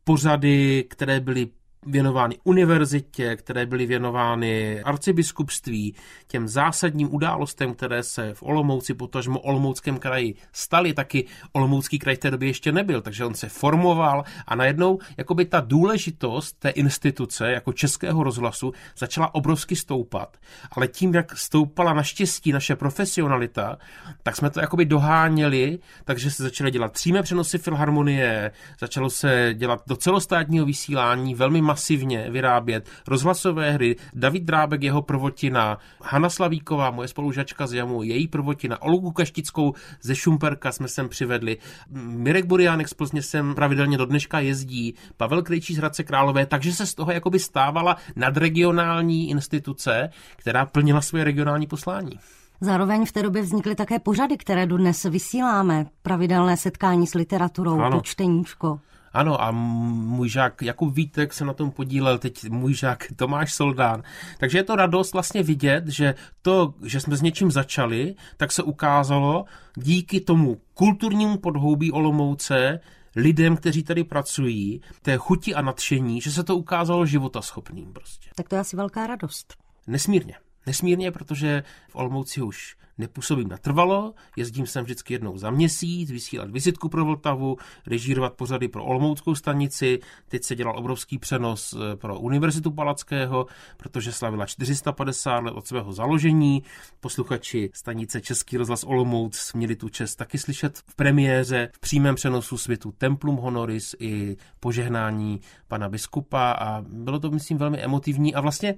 pořady, 0.03 0.83
které 0.89 1.19
byly 1.19 1.49
věnovány 1.85 2.37
univerzitě, 2.43 3.35
které 3.35 3.65
byly 3.65 3.85
věnovány 3.85 4.81
arcibiskupství, 4.83 5.95
těm 6.27 6.47
zásadním 6.47 7.15
událostem, 7.15 7.73
které 7.73 8.03
se 8.03 8.33
v 8.33 8.43
Olomouci, 8.43 8.93
potažmo 8.93 9.39
Olomouckém 9.39 9.97
kraji 9.97 10.35
staly, 10.53 10.93
taky 10.93 11.25
Olomoucký 11.51 11.99
kraj 11.99 12.15
v 12.15 12.19
té 12.19 12.31
době 12.31 12.49
ještě 12.49 12.71
nebyl, 12.71 13.01
takže 13.01 13.25
on 13.25 13.33
se 13.33 13.49
formoval 13.49 14.23
a 14.47 14.55
najednou 14.55 14.99
jakoby 15.17 15.45
ta 15.45 15.59
důležitost 15.59 16.59
té 16.59 16.69
instituce 16.69 17.51
jako 17.51 17.73
českého 17.73 18.23
rozhlasu 18.23 18.73
začala 18.97 19.35
obrovsky 19.35 19.75
stoupat. 19.75 20.37
Ale 20.71 20.87
tím, 20.87 21.13
jak 21.13 21.37
stoupala 21.37 21.93
naštěstí 21.93 22.51
naše 22.51 22.75
profesionalita, 22.75 23.77
tak 24.23 24.35
jsme 24.35 24.49
to 24.49 24.59
jakoby 24.59 24.85
doháněli, 24.85 25.79
takže 26.05 26.31
se 26.31 26.43
začaly 26.43 26.71
dělat 26.71 26.93
přímé 26.93 27.23
přenosy 27.23 27.57
filharmonie, 27.57 28.51
začalo 28.79 29.09
se 29.09 29.53
dělat 29.53 29.81
do 29.87 29.95
celostátního 29.95 30.65
vysílání 30.65 31.35
velmi 31.35 31.61
masivně 31.71 32.27
vyrábět 32.29 32.89
rozhlasové 33.07 33.71
hry. 33.71 33.95
David 34.13 34.43
Drábek, 34.43 34.83
jeho 34.83 35.01
prvotina, 35.01 35.77
Hanna 36.03 36.29
Slavíková, 36.29 36.91
moje 36.91 37.07
spolužačka 37.07 37.67
z 37.67 37.73
Jamu, 37.73 38.03
její 38.03 38.27
prvotina, 38.27 38.81
Olgu 38.81 39.11
Kaštickou 39.11 39.73
ze 40.01 40.15
Šumperka 40.15 40.71
jsme 40.71 40.87
sem 40.87 41.09
přivedli, 41.09 41.57
Mirek 41.89 42.45
Buriánek 42.45 42.89
z 42.89 42.93
Plzně 42.93 43.21
sem 43.21 43.55
pravidelně 43.55 43.97
do 43.97 44.05
dneška 44.05 44.39
jezdí, 44.39 44.95
Pavel 45.17 45.41
Krejčí 45.41 45.73
z 45.73 45.77
Hradce 45.77 46.03
Králové, 46.03 46.45
takže 46.45 46.73
se 46.73 46.85
z 46.85 46.93
toho 46.93 47.11
jakoby 47.11 47.39
stávala 47.39 47.97
nadregionální 48.15 49.29
instituce, 49.29 50.09
která 50.35 50.65
plnila 50.65 51.01
své 51.01 51.23
regionální 51.23 51.67
poslání. 51.67 52.19
Zároveň 52.61 53.05
v 53.05 53.11
té 53.11 53.23
době 53.23 53.41
vznikly 53.41 53.75
také 53.75 53.99
pořady, 53.99 54.37
které 54.37 54.67
dnes 54.67 55.03
vysíláme. 55.03 55.85
Pravidelné 56.01 56.57
setkání 56.57 57.07
s 57.07 57.13
literaturou, 57.13 57.79
ano. 57.79 58.01
čteníčko. 58.03 58.79
Ano, 59.13 59.41
a 59.41 59.51
můj 59.51 60.29
žák 60.29 60.61
Jakub 60.61 60.93
Vítek 60.93 61.33
se 61.33 61.45
na 61.45 61.53
tom 61.53 61.71
podílel, 61.71 62.17
teď 62.17 62.49
můj 62.49 62.73
žák 62.73 63.07
Tomáš 63.15 63.53
Soldán. 63.53 64.03
Takže 64.39 64.57
je 64.57 64.63
to 64.63 64.75
radost 64.75 65.13
vlastně 65.13 65.43
vidět, 65.43 65.87
že 65.87 66.15
to, 66.41 66.73
že 66.83 66.99
jsme 66.99 67.17
s 67.17 67.21
něčím 67.21 67.51
začali, 67.51 68.15
tak 68.37 68.51
se 68.51 68.63
ukázalo 68.63 69.45
díky 69.75 70.21
tomu 70.21 70.61
kulturnímu 70.73 71.37
podhoubí 71.37 71.91
Olomouce, 71.91 72.79
lidem, 73.15 73.57
kteří 73.57 73.83
tady 73.83 74.03
pracují, 74.03 74.81
té 75.01 75.17
chuti 75.17 75.55
a 75.55 75.61
nadšení, 75.61 76.21
že 76.21 76.31
se 76.31 76.43
to 76.43 76.57
ukázalo 76.57 77.05
životaschopným 77.05 77.93
prostě. 77.93 78.29
Tak 78.35 78.49
to 78.49 78.55
je 78.55 78.61
asi 78.61 78.75
velká 78.75 79.07
radost. 79.07 79.55
Nesmírně. 79.87 80.35
Nesmírně, 80.65 81.11
protože 81.11 81.63
v 81.89 81.95
Olomouci 81.95 82.41
už 82.41 82.75
nepůsobím 82.97 83.47
natrvalo, 83.47 84.13
jezdím 84.37 84.67
sem 84.67 84.83
vždycky 84.83 85.13
jednou 85.13 85.37
za 85.37 85.51
měsíc, 85.51 86.11
vysílat 86.11 86.51
vizitku 86.51 86.89
pro 86.89 87.05
Vltavu, 87.05 87.57
režírovat 87.87 88.33
pořady 88.33 88.67
pro 88.67 88.83
Olomouckou 88.83 89.35
stanici, 89.35 89.99
teď 90.27 90.43
se 90.43 90.55
dělal 90.55 90.79
obrovský 90.79 91.17
přenos 91.17 91.73
eh, 91.73 91.95
pro 91.95 92.19
Univerzitu 92.19 92.71
Palackého, 92.71 93.45
protože 93.77 94.11
slavila 94.11 94.45
450 94.45 95.39
let 95.39 95.51
od 95.51 95.67
svého 95.67 95.93
založení. 95.93 96.63
Posluchači 96.99 97.69
stanice 97.73 98.21
Český 98.21 98.57
rozhlas 98.57 98.83
Olomouc 98.83 99.53
měli 99.53 99.75
tu 99.75 99.89
čest 99.89 100.15
taky 100.15 100.37
slyšet 100.37 100.77
v 100.77 100.95
premiéře, 100.95 101.69
v 101.73 101.79
přímém 101.79 102.15
přenosu 102.15 102.57
světu 102.57 102.91
Templum 102.91 103.35
Honoris 103.35 103.95
i 103.99 104.37
požehnání 104.59 105.41
pana 105.67 105.89
biskupa 105.89 106.51
a 106.51 106.81
bylo 106.81 107.19
to, 107.19 107.31
myslím, 107.31 107.57
velmi 107.57 107.77
emotivní 107.77 108.35
a 108.35 108.41
vlastně 108.41 108.75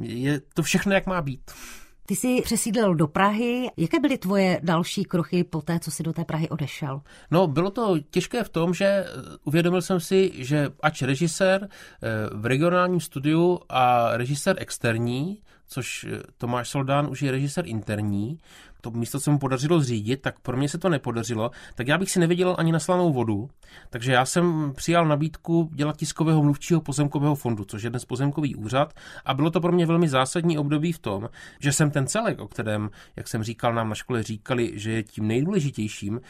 je 0.00 0.40
to 0.54 0.62
všechno, 0.62 0.92
jak 0.92 1.06
má 1.06 1.22
být. 1.22 1.50
Ty 2.08 2.16
jsi 2.16 2.40
přesídlil 2.44 2.94
do 2.94 3.06
Prahy. 3.08 3.70
Jaké 3.76 4.00
byly 4.00 4.18
tvoje 4.18 4.60
další 4.62 5.04
krochy 5.04 5.44
po 5.44 5.62
té, 5.62 5.78
co 5.78 5.90
jsi 5.90 6.02
do 6.02 6.12
té 6.12 6.24
Prahy 6.24 6.48
odešel? 6.48 7.00
No, 7.30 7.46
bylo 7.46 7.70
to 7.70 7.96
těžké 8.10 8.44
v 8.44 8.48
tom, 8.48 8.74
že 8.74 8.84
eh, 8.84 9.06
uvědomil 9.44 9.82
jsem 9.82 10.00
si, 10.00 10.32
že 10.34 10.68
ač 10.82 11.02
režisér 11.02 11.68
eh, 11.68 12.08
v 12.32 12.46
regionálním 12.46 13.00
studiu 13.00 13.60
a 13.68 14.16
režisér 14.16 14.56
externí, 14.58 15.42
což 15.68 16.04
eh, 16.04 16.22
Tomáš 16.38 16.68
Soldán 16.68 17.08
už 17.10 17.22
je 17.22 17.30
režisér 17.30 17.66
interní, 17.66 18.38
to 18.80 18.90
místo 18.90 19.20
se 19.20 19.30
mu 19.30 19.38
podařilo 19.38 19.80
zřídit, 19.80 20.22
tak 20.22 20.40
pro 20.40 20.56
mě 20.56 20.68
se 20.68 20.78
to 20.78 20.88
nepodařilo, 20.88 21.50
tak 21.74 21.88
já 21.88 21.98
bych 21.98 22.10
si 22.10 22.20
nevěděl 22.20 22.56
ani 22.58 22.72
na 22.72 22.78
slanou 22.78 23.12
vodu, 23.12 23.50
takže 23.90 24.12
já 24.12 24.24
jsem 24.24 24.72
přijal 24.76 25.06
nabídku 25.06 25.70
dělat 25.74 25.96
tiskového 25.96 26.42
mluvčího 26.42 26.80
pozemkového 26.80 27.34
fondu, 27.34 27.64
což 27.64 27.82
je 27.82 27.90
dnes 27.90 28.04
pozemkový 28.04 28.54
úřad 28.54 28.94
a 29.24 29.34
bylo 29.34 29.50
to 29.50 29.60
pro 29.60 29.72
mě 29.72 29.86
velmi 29.86 30.08
zásadní 30.08 30.58
období 30.58 30.92
v 30.92 30.98
tom, 30.98 31.28
že 31.60 31.72
jsem 31.72 31.90
ten 31.90 32.06
celek, 32.06 32.40
o 32.40 32.48
kterém, 32.48 32.90
jak 33.16 33.28
jsem 33.28 33.42
říkal, 33.42 33.74
nám 33.74 33.88
na 33.88 33.94
škole 33.94 34.22
říkali, 34.22 34.72
že 34.74 34.92
je 34.92 35.02
tím 35.02 35.26
nejdůležitějším, 35.26 36.20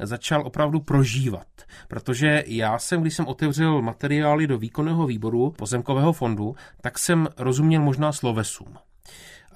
začal 0.00 0.46
opravdu 0.46 0.80
prožívat. 0.80 1.46
Protože 1.88 2.44
já 2.46 2.78
jsem, 2.78 3.00
když 3.00 3.14
jsem 3.14 3.26
otevřel 3.26 3.82
materiály 3.82 4.46
do 4.46 4.58
výkonného 4.58 5.06
výboru 5.06 5.50
pozemkového 5.50 6.12
fondu, 6.12 6.54
tak 6.80 6.98
jsem 6.98 7.28
rozuměl 7.36 7.82
možná 7.82 8.12
slovesům. 8.12 8.76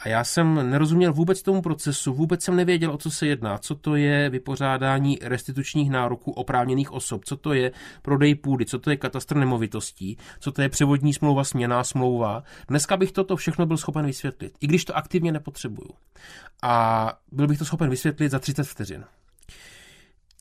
A 0.00 0.08
já 0.08 0.24
jsem 0.24 0.70
nerozuměl 0.70 1.12
vůbec 1.12 1.42
tomu 1.42 1.62
procesu, 1.62 2.14
vůbec 2.14 2.42
jsem 2.42 2.56
nevěděl, 2.56 2.92
o 2.92 2.98
co 2.98 3.10
se 3.10 3.26
jedná, 3.26 3.58
co 3.58 3.74
to 3.74 3.96
je 3.96 4.30
vypořádání 4.30 5.18
restitučních 5.22 5.90
nároků 5.90 6.32
oprávněných 6.32 6.92
osob, 6.92 7.24
co 7.24 7.36
to 7.36 7.52
je 7.52 7.72
prodej 8.02 8.34
půdy, 8.34 8.66
co 8.66 8.78
to 8.78 8.90
je 8.90 8.96
katastr 8.96 9.36
nemovitostí, 9.36 10.16
co 10.40 10.52
to 10.52 10.62
je 10.62 10.68
převodní 10.68 11.14
smlouva, 11.14 11.44
směná 11.44 11.84
smlouva. 11.84 12.42
Dneska 12.68 12.96
bych 12.96 13.12
toto 13.12 13.36
všechno 13.36 13.66
byl 13.66 13.76
schopen 13.76 14.06
vysvětlit, 14.06 14.52
i 14.60 14.66
když 14.66 14.84
to 14.84 14.96
aktivně 14.96 15.32
nepotřebuju. 15.32 15.90
A 16.62 17.12
byl 17.32 17.46
bych 17.46 17.58
to 17.58 17.64
schopen 17.64 17.90
vysvětlit 17.90 18.30
za 18.30 18.38
30 18.38 18.64
vteřin. 18.64 19.04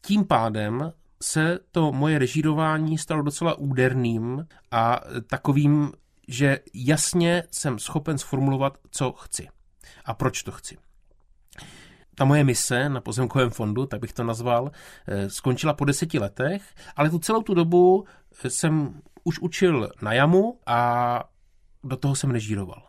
Tím 0.09 0.25
pádem 0.25 0.93
se 1.21 1.59
to 1.71 1.91
moje 1.91 2.19
režírování 2.19 2.97
stalo 2.97 3.21
docela 3.21 3.57
úderným 3.57 4.47
a 4.71 5.01
takovým 5.27 5.91
že 6.27 6.59
jasně 6.73 7.43
jsem 7.51 7.79
schopen 7.79 8.17
sformulovat, 8.17 8.77
co 8.91 9.11
chci 9.11 9.47
a 10.05 10.13
proč 10.13 10.43
to 10.43 10.51
chci. 10.51 10.77
Ta 12.15 12.25
moje 12.25 12.43
mise 12.43 12.89
na 12.89 13.01
pozemkovém 13.01 13.49
fondu, 13.49 13.85
tak 13.85 13.99
bych 13.99 14.13
to 14.13 14.23
nazval, 14.23 14.71
eh, 15.07 15.29
skončila 15.29 15.73
po 15.73 15.85
deseti 15.85 16.19
letech, 16.19 16.63
ale 16.95 17.09
tu 17.09 17.19
celou 17.19 17.41
tu 17.41 17.53
dobu 17.53 18.05
jsem 18.47 19.01
už 19.23 19.39
učil 19.39 19.89
na 20.01 20.13
jamu 20.13 20.59
a 20.65 21.23
do 21.83 21.97
toho 21.97 22.15
jsem 22.15 22.31
nežíroval. 22.31 22.88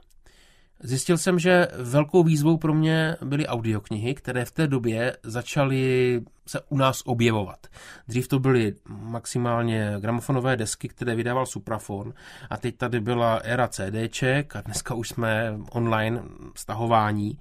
Zjistil 0.83 1.19
jsem, 1.19 1.39
že 1.39 1.69
velkou 1.83 2.23
výzvou 2.23 2.57
pro 2.57 2.75
mě 2.75 3.17
byly 3.25 3.47
audioknihy, 3.47 4.15
které 4.15 4.45
v 4.45 4.51
té 4.51 4.67
době 4.67 5.17
začaly 5.23 6.21
se 6.47 6.61
u 6.69 6.77
nás 6.77 7.03
objevovat. 7.05 7.67
Dřív 8.09 8.29
to 8.29 8.39
byly 8.39 8.75
maximálně 8.89 9.95
gramofonové 9.99 10.57
desky, 10.57 10.89
které 10.89 11.15
vydával 11.15 11.47
Suprafon 11.47 12.15
a 12.51 12.57
teď 12.57 12.77
tady 12.77 13.01
byla 13.01 13.35
éra 13.35 13.69
CDček 13.69 14.57
a 14.57 14.61
dneska 14.61 14.95
už 14.95 15.09
jsme 15.09 15.59
online 15.71 16.23
stahování, 16.57 17.39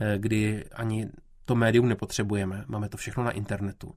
eh, 0.00 0.18
kdy 0.18 0.64
ani 0.74 1.08
to 1.44 1.54
médium 1.54 1.88
nepotřebujeme, 1.88 2.64
máme 2.68 2.88
to 2.88 2.96
všechno 2.96 3.24
na 3.24 3.30
internetu. 3.30 3.94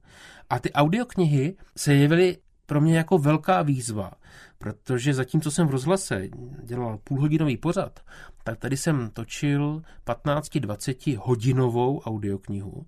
A 0.50 0.58
ty 0.58 0.72
audioknihy 0.72 1.56
se 1.76 1.94
jevily 1.94 2.38
pro 2.66 2.80
mě 2.80 2.96
jako 2.96 3.18
velká 3.18 3.62
výzva, 3.62 4.12
protože 4.58 5.14
zatímco 5.14 5.50
jsem 5.50 5.66
v 5.66 5.70
rozhlase 5.70 6.28
dělal 6.62 6.98
půlhodinový 7.04 7.56
pořad, 7.56 8.00
tak 8.44 8.58
tady 8.58 8.76
jsem 8.76 9.10
točil 9.10 9.82
15-20 10.06 11.18
hodinovou 11.18 12.00
audioknihu 12.00 12.86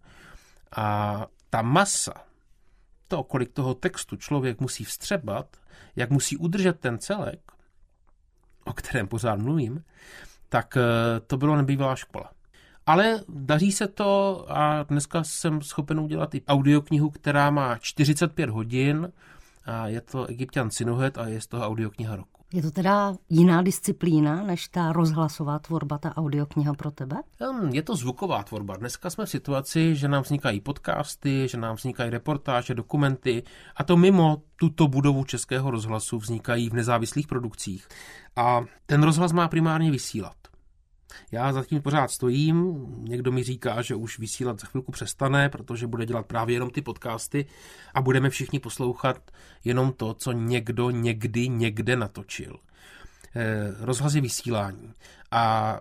a 0.77 1.27
ta 1.51 1.63
masa, 1.63 2.15
to, 3.09 3.23
kolik 3.23 3.53
toho 3.53 3.75
textu 3.75 4.17
člověk 4.17 4.61
musí 4.61 4.85
vstřebat, 4.85 5.57
jak 5.97 6.11
musí 6.11 6.37
udržet 6.37 6.81
ten 6.81 6.99
celek, 6.99 7.41
o 8.65 8.73
kterém 8.73 9.09
pořád 9.09 9.39
mluvím, 9.39 9.85
tak 10.49 10.77
eh, 10.77 10.83
to 11.27 11.37
bylo 11.37 11.57
nebývalá 11.57 11.97
škola. 11.97 12.31
Ale 12.87 13.21
daří 13.29 13.73
se 13.73 13.89
to 13.89 14.45
a 14.49 14.83
dneska 14.83 15.25
jsem 15.25 15.63
schopen 15.63 16.01
udělat 16.01 16.35
i 16.35 16.43
audioknihu, 16.49 17.11
která 17.11 17.51
má 17.51 17.79
45 17.79 18.51
hodin, 18.51 19.13
a 19.69 19.89
je 19.89 20.01
to 20.01 20.27
egyptian 20.27 20.71
Sinuhet 20.71 21.19
a 21.19 21.29
je 21.29 21.41
z 21.41 21.47
toho 21.47 21.67
audiokniha 21.67 22.17
roku. 22.17 22.39
Je 22.53 22.63
to 22.63 22.71
teda 22.71 23.15
jiná 23.29 23.63
disciplína 23.63 24.43
než 24.43 24.69
ta 24.69 24.93
rozhlasová 24.93 25.59
tvorba, 25.59 25.99
ta 25.99 26.17
audiokniha 26.17 26.75
pro 26.75 26.91
tebe? 26.91 27.17
Je 27.73 27.83
to 27.83 27.97
zvuková 27.97 28.43
tvorba. 28.43 28.77
Dneska 28.77 29.11
jsme 29.11 29.27
v 29.27 29.31
situaci, 29.31 29.97
že 29.97 30.09
nám 30.09 30.23
vznikají 30.23 30.61
podcasty, 30.61 31.49
že 31.49 31.59
nám 31.59 31.77
vznikají 31.77 32.11
reportáže, 32.11 32.75
dokumenty 32.75 33.43
a 33.77 33.85
to 33.85 33.97
mimo 33.97 34.43
tuto 34.57 34.89
budovu 34.89 35.25
Českého 35.25 35.71
rozhlasu 35.71 36.19
vznikají 36.19 36.71
v 36.71 36.75
nezávislých 36.75 37.27
produkcích. 37.27 37.89
A 38.37 38.65
ten 38.87 39.03
rozhlas 39.03 39.33
má 39.33 39.49
primárně 39.49 39.91
vysílat. 39.91 40.48
Já 41.33 41.53
zatím 41.53 41.83
pořád 41.83 42.11
stojím, 42.11 42.87
někdo 42.99 43.33
mi 43.33 43.43
říká, 43.43 43.83
že 43.83 43.95
už 43.95 44.19
vysílat 44.19 44.61
za 44.61 44.67
chvilku 44.67 44.93
přestane, 44.93 45.49
protože 45.49 45.87
bude 45.87 46.07
dělat 46.07 46.27
právě 46.27 46.57
jenom 46.57 46.71
ty 46.71 46.83
podcasty 46.83 47.47
a 47.95 48.03
budeme 48.03 48.31
všichni 48.31 48.61
poslouchat 48.61 49.31
jenom 49.65 49.93
to, 49.93 50.15
co 50.15 50.33
někdo 50.33 50.91
někdy 50.91 51.49
někde 51.49 51.97
natočil. 51.97 52.59
Eh, 53.37 53.75
rozhlas 53.79 54.15
je 54.15 54.21
vysílání 54.21 54.95
a 55.31 55.81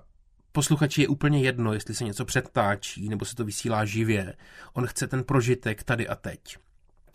posluchači 0.51 1.01
je 1.01 1.07
úplně 1.07 1.41
jedno, 1.41 1.73
jestli 1.73 1.95
se 1.95 2.03
něco 2.03 2.25
předtáčí 2.25 3.09
nebo 3.09 3.25
se 3.25 3.35
to 3.35 3.45
vysílá 3.45 3.85
živě. 3.85 4.33
On 4.73 4.87
chce 4.87 5.07
ten 5.07 5.23
prožitek 5.23 5.83
tady 5.83 6.07
a 6.07 6.15
teď. 6.15 6.57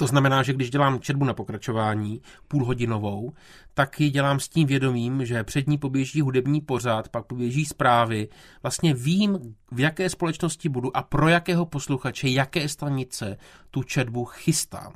To 0.02 0.06
znamená, 0.06 0.42
že 0.42 0.52
když 0.52 0.70
dělám 0.70 1.00
četbu 1.00 1.24
na 1.24 1.34
pokračování, 1.34 2.22
půlhodinovou, 2.48 3.32
tak 3.74 4.00
ji 4.00 4.10
dělám 4.10 4.40
s 4.40 4.48
tím 4.48 4.66
vědomím, 4.66 5.26
že 5.26 5.44
před 5.44 5.68
ní 5.68 5.78
poběží 5.78 6.20
hudební 6.20 6.60
pořád, 6.60 7.08
pak 7.08 7.26
poběží 7.26 7.64
zprávy. 7.64 8.28
Vlastně 8.62 8.94
vím, 8.94 9.38
v 9.72 9.80
jaké 9.80 10.10
společnosti 10.10 10.68
budu 10.68 10.96
a 10.96 11.02
pro 11.02 11.28
jakého 11.28 11.66
posluchače, 11.66 12.28
jaké 12.28 12.68
stanice 12.68 13.36
tu 13.70 13.82
četbu 13.82 14.24
chystám. 14.24 14.92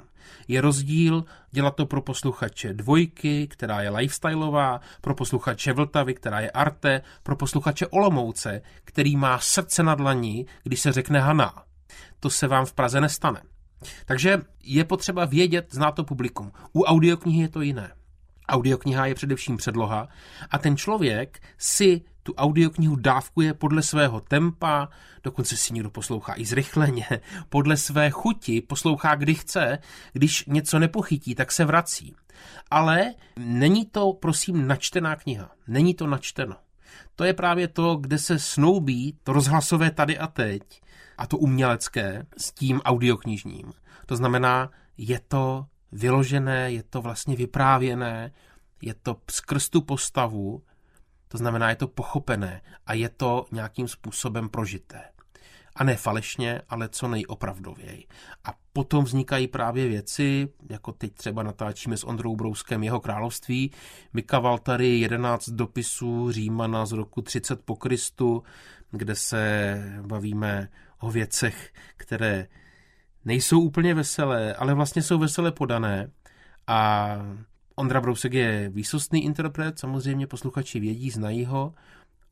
Je 0.48 0.60
rozdíl 0.60 1.24
dělat 1.50 1.76
to 1.76 1.86
pro 1.86 2.02
posluchače 2.02 2.74
dvojky, 2.74 3.46
která 3.48 3.82
je 3.82 3.90
lifestyleová, 3.90 4.80
pro 5.00 5.14
posluchače 5.14 5.72
Vltavy, 5.72 6.14
která 6.14 6.40
je 6.40 6.50
arte, 6.50 7.02
pro 7.22 7.36
posluchače 7.36 7.86
Olomouce, 7.86 8.62
který 8.84 9.16
má 9.16 9.38
srdce 9.38 9.82
na 9.82 9.94
dlani, 9.94 10.46
když 10.62 10.80
se 10.80 10.92
řekne 10.92 11.20
Hana. 11.20 11.62
To 12.20 12.30
se 12.30 12.46
vám 12.46 12.66
v 12.66 12.72
Praze 12.72 13.00
nestane. 13.00 13.42
Takže 14.04 14.42
je 14.62 14.84
potřeba 14.84 15.24
vědět, 15.24 15.66
znát 15.70 15.92
to 15.92 16.04
publikum. 16.04 16.52
U 16.72 16.82
audioknihy 16.82 17.42
je 17.42 17.48
to 17.48 17.60
jiné. 17.60 17.92
Audiokniha 18.48 19.06
je 19.06 19.14
především 19.14 19.56
předloha 19.56 20.08
a 20.50 20.58
ten 20.58 20.76
člověk 20.76 21.42
si 21.58 22.02
tu 22.22 22.34
audioknihu 22.34 22.96
dávkuje 22.96 23.54
podle 23.54 23.82
svého 23.82 24.20
tempa, 24.20 24.88
dokonce 25.22 25.56
si 25.56 25.74
někdo 25.74 25.90
poslouchá 25.90 26.34
i 26.36 26.44
zrychleně, 26.44 27.06
podle 27.48 27.76
své 27.76 28.10
chuti, 28.10 28.60
poslouchá 28.60 29.14
kdy 29.14 29.34
chce, 29.34 29.78
když 30.12 30.44
něco 30.46 30.78
nepochytí, 30.78 31.34
tak 31.34 31.52
se 31.52 31.64
vrací. 31.64 32.14
Ale 32.70 33.14
není 33.38 33.86
to, 33.86 34.12
prosím, 34.12 34.66
načtená 34.66 35.16
kniha. 35.16 35.50
Není 35.68 35.94
to 35.94 36.06
načteno. 36.06 36.56
To 37.16 37.24
je 37.24 37.34
právě 37.34 37.68
to, 37.68 37.96
kde 37.96 38.18
se 38.18 38.38
snoubí 38.38 39.18
to 39.22 39.32
rozhlasové 39.32 39.90
tady 39.90 40.18
a 40.18 40.26
teď 40.26 40.62
a 41.18 41.26
to 41.26 41.38
umělecké 41.38 42.26
s 42.36 42.52
tím 42.52 42.80
audioknižním. 42.80 43.72
To 44.06 44.16
znamená, 44.16 44.70
je 44.96 45.20
to 45.28 45.66
vyložené, 45.92 46.72
je 46.72 46.82
to 46.82 47.02
vlastně 47.02 47.36
vyprávěné, 47.36 48.32
je 48.82 48.94
to 48.94 49.16
skrz 49.30 49.68
tu 49.68 49.80
postavu, 49.80 50.62
to 51.28 51.38
znamená, 51.38 51.70
je 51.70 51.76
to 51.76 51.88
pochopené 51.88 52.60
a 52.86 52.92
je 52.92 53.08
to 53.08 53.46
nějakým 53.52 53.88
způsobem 53.88 54.48
prožité. 54.48 55.02
A 55.76 55.84
ne 55.84 55.96
falešně, 55.96 56.62
ale 56.68 56.88
co 56.88 57.08
nejopravdověji. 57.08 58.06
A 58.44 58.54
potom 58.72 59.04
vznikají 59.04 59.48
právě 59.48 59.88
věci, 59.88 60.48
jako 60.70 60.92
teď 60.92 61.14
třeba 61.14 61.42
natáčíme 61.42 61.96
s 61.96 62.04
Ondrou 62.04 62.36
Brouskem 62.36 62.82
jeho 62.82 63.00
království. 63.00 63.70
Mika 64.12 64.58
tady 64.58 64.98
11 64.98 65.48
dopisů 65.48 66.32
Římana 66.32 66.86
z 66.86 66.92
roku 66.92 67.22
30 67.22 67.64
po 67.64 67.76
Kristu, 67.76 68.42
kde 68.90 69.14
se 69.14 69.82
bavíme 70.06 70.68
o 71.00 71.10
věcech, 71.10 71.72
které 71.96 72.46
nejsou 73.24 73.60
úplně 73.60 73.94
veselé, 73.94 74.54
ale 74.54 74.74
vlastně 74.74 75.02
jsou 75.02 75.18
veselé 75.18 75.52
podané. 75.52 76.10
A 76.66 77.16
Ondra 77.74 78.00
Brousek 78.00 78.32
je 78.32 78.68
výsostný 78.68 79.24
interpret, 79.24 79.78
samozřejmě 79.78 80.26
posluchači 80.26 80.80
vědí, 80.80 81.10
znají 81.10 81.44
ho, 81.44 81.74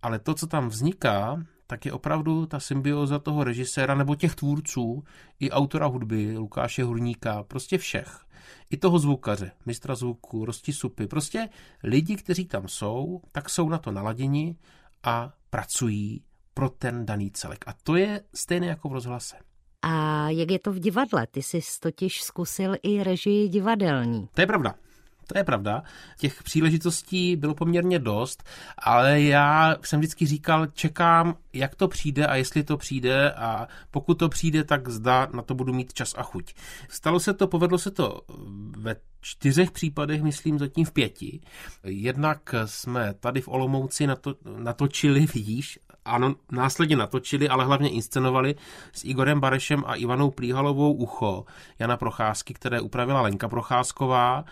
ale 0.03 0.19
to, 0.19 0.35
co 0.35 0.47
tam 0.47 0.69
vzniká, 0.69 1.45
tak 1.67 1.87
je 1.87 1.93
opravdu 1.93 2.47
ta 2.47 2.61
symbioza 2.61 3.19
toho 3.19 3.45
režiséra 3.45 3.95
nebo 3.95 4.15
těch 4.15 4.35
tvůrců 4.35 5.05
i 5.41 5.51
autora 5.51 5.87
hudby, 5.87 6.37
Lukáše 6.39 6.85
Hurníka, 6.85 7.43
prostě 7.43 7.79
všech. 7.79 8.25
I 8.71 8.77
toho 8.77 8.99
zvukaře, 8.99 9.51
mistra 9.67 9.95
zvuku, 9.95 10.45
Rosti 10.45 10.73
Supy, 10.73 11.07
prostě 11.07 11.49
lidi, 11.83 12.17
kteří 12.17 12.45
tam 12.45 12.69
jsou, 12.69 13.21
tak 13.33 13.51
jsou 13.51 13.69
na 13.69 13.79
to 13.79 13.91
naladěni 13.91 14.57
a 15.03 15.33
pracují 15.51 16.23
pro 16.55 16.69
ten 16.69 17.07
daný 17.07 17.31
celek. 17.31 17.65
A 17.67 17.75
to 17.83 17.97
je 17.97 18.21
stejné 18.35 18.67
jako 18.67 18.89
v 18.89 18.93
rozhlase. 18.93 19.37
A 19.83 20.31
jak 20.31 20.51
je 20.51 20.59
to 20.59 20.73
v 20.73 20.79
divadle? 20.79 21.27
Ty 21.27 21.43
jsi 21.43 21.61
totiž 21.81 22.23
zkusil 22.23 22.77
i 22.83 23.03
režii 23.03 23.49
divadelní. 23.49 24.29
To 24.35 24.41
je 24.41 24.47
pravda. 24.47 24.75
To 25.27 25.39
je 25.39 25.45
pravda. 25.45 25.83
Těch 26.19 26.43
příležitostí 26.43 27.37
bylo 27.37 27.55
poměrně 27.55 27.99
dost, 27.99 28.45
ale 28.79 29.21
já 29.21 29.77
jsem 29.83 30.01
vždycky 30.01 30.27
říkal, 30.27 30.67
čekám, 30.67 31.37
jak 31.53 31.75
to 31.75 31.89
přijde 31.89 32.27
a 32.27 32.35
jestli 32.37 32.65
to 32.65 32.77
přijde 32.77 33.33
a 33.33 33.69
pokud 33.91 34.15
to 34.15 34.29
přijde, 34.29 34.65
tak 34.65 34.89
zda 34.89 35.29
na 35.35 35.43
to 35.43 35.55
budu 35.55 35.73
mít 35.73 35.93
čas 35.93 36.15
a 36.17 36.23
chuť. 36.23 36.55
Stalo 36.89 37.21
se 37.21 37.35
to, 37.35 37.47
povedlo 37.49 37.79
se 37.79 37.91
to 37.91 38.21
ve 38.77 38.97
čtyřech 39.21 39.71
případech, 39.71 40.23
myslím 40.23 40.59
zatím 40.59 40.85
v 40.85 40.93
pěti. 40.93 41.41
Jednak 41.85 42.55
jsme 42.65 43.15
tady 43.15 43.41
v 43.41 43.49
Olomouci 43.49 44.07
nato, 44.07 44.35
natočili, 44.59 45.27
vidíš, 45.35 45.79
ano, 46.05 46.35
následně 46.53 46.97
natočili, 46.97 47.49
ale 47.49 47.65
hlavně 47.65 47.89
inscenovali 47.89 48.55
s 48.93 49.05
Igorem 49.05 49.41
Barešem 49.41 49.85
a 49.87 49.95
Ivanou 49.95 50.31
Plíhalovou 50.31 50.93
Ucho 50.93 51.45
Jana 51.79 51.97
Procházky, 51.97 52.55
které 52.55 52.81
upravila 52.81 53.23
Lenka 53.23 53.49
Procházková 53.49 54.45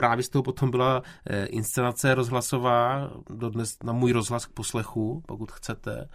právě 0.00 0.22
z 0.22 0.28
toho 0.28 0.42
potom 0.42 0.70
byla 0.70 1.02
eh, 1.26 1.46
inscenace 1.46 2.14
rozhlasová, 2.14 3.10
dodnes 3.30 3.76
na 3.84 3.92
můj 3.92 4.12
rozhlas 4.12 4.46
k 4.46 4.52
poslechu, 4.52 5.22
pokud 5.26 5.52
chcete. 5.52 6.08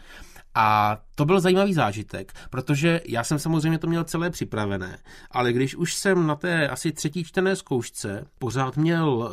A 0.56 0.98
to 1.16 1.26
byl 1.26 1.40
zajímavý 1.40 1.74
zážitek, 1.74 2.34
protože 2.50 3.02
já 3.08 3.24
jsem 3.24 3.40
samozřejmě 3.40 3.78
to 3.78 3.88
měl 3.88 4.04
celé 4.04 4.30
připravené, 4.30 4.98
ale 5.32 5.54
když 5.54 5.76
už 5.76 5.94
jsem 5.94 6.28
na 6.28 6.36
té 6.36 6.70
asi 6.70 6.92
třetí 6.92 7.24
čtené 7.24 7.56
zkoušce 7.56 8.26
pořád 8.40 8.78
měl 8.78 9.10
uh, 9.10 9.30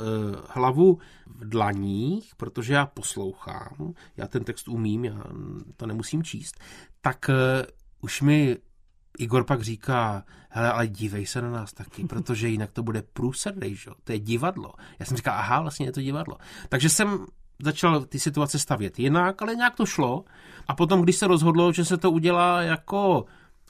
hlavu 0.49 0.99
v 1.27 1.49
dlaních, 1.49 2.35
protože 2.37 2.75
já 2.75 2.87
poslouchám, 2.87 3.95
já 4.17 4.27
ten 4.27 4.45
text 4.45 4.69
umím, 4.69 5.05
já 5.05 5.23
to 5.77 5.87
nemusím 5.87 6.23
číst, 6.23 6.61
tak 7.01 7.27
uh, 7.29 7.35
už 8.01 8.23
mi 8.23 8.57
Igor 9.19 9.45
pak 9.45 9.63
říká, 9.63 10.25
hele, 10.49 10.73
ale 10.73 10.87
dívej 10.87 11.27
se 11.27 11.43
na 11.43 11.51
nás 11.51 11.73
taky, 11.73 12.05
protože 12.09 12.49
jinak 12.49 12.71
to 12.73 12.83
bude 12.83 13.03
průsrdej, 13.03 13.75
že? 13.75 13.91
to 14.05 14.13
je 14.13 14.19
divadlo. 14.19 14.73
Já 14.99 15.07
jsem 15.07 15.17
říkal, 15.17 15.35
aha, 15.39 15.61
vlastně 15.61 15.87
je 15.87 15.93
to 15.93 16.03
divadlo. 16.03 16.37
Takže 16.69 16.89
jsem 16.89 17.27
začal 17.63 18.05
ty 18.05 18.19
situace 18.19 18.59
stavět 18.59 18.99
jinak, 18.99 19.43
ale 19.43 19.55
nějak 19.55 19.75
to 19.75 19.87
šlo. 19.87 20.25
A 20.69 20.75
potom, 20.75 21.03
když 21.03 21.17
se 21.17 21.27
rozhodlo, 21.27 21.73
že 21.73 21.85
se 21.85 21.97
to 21.97 22.11
udělá 22.11 22.63
jako 22.63 23.25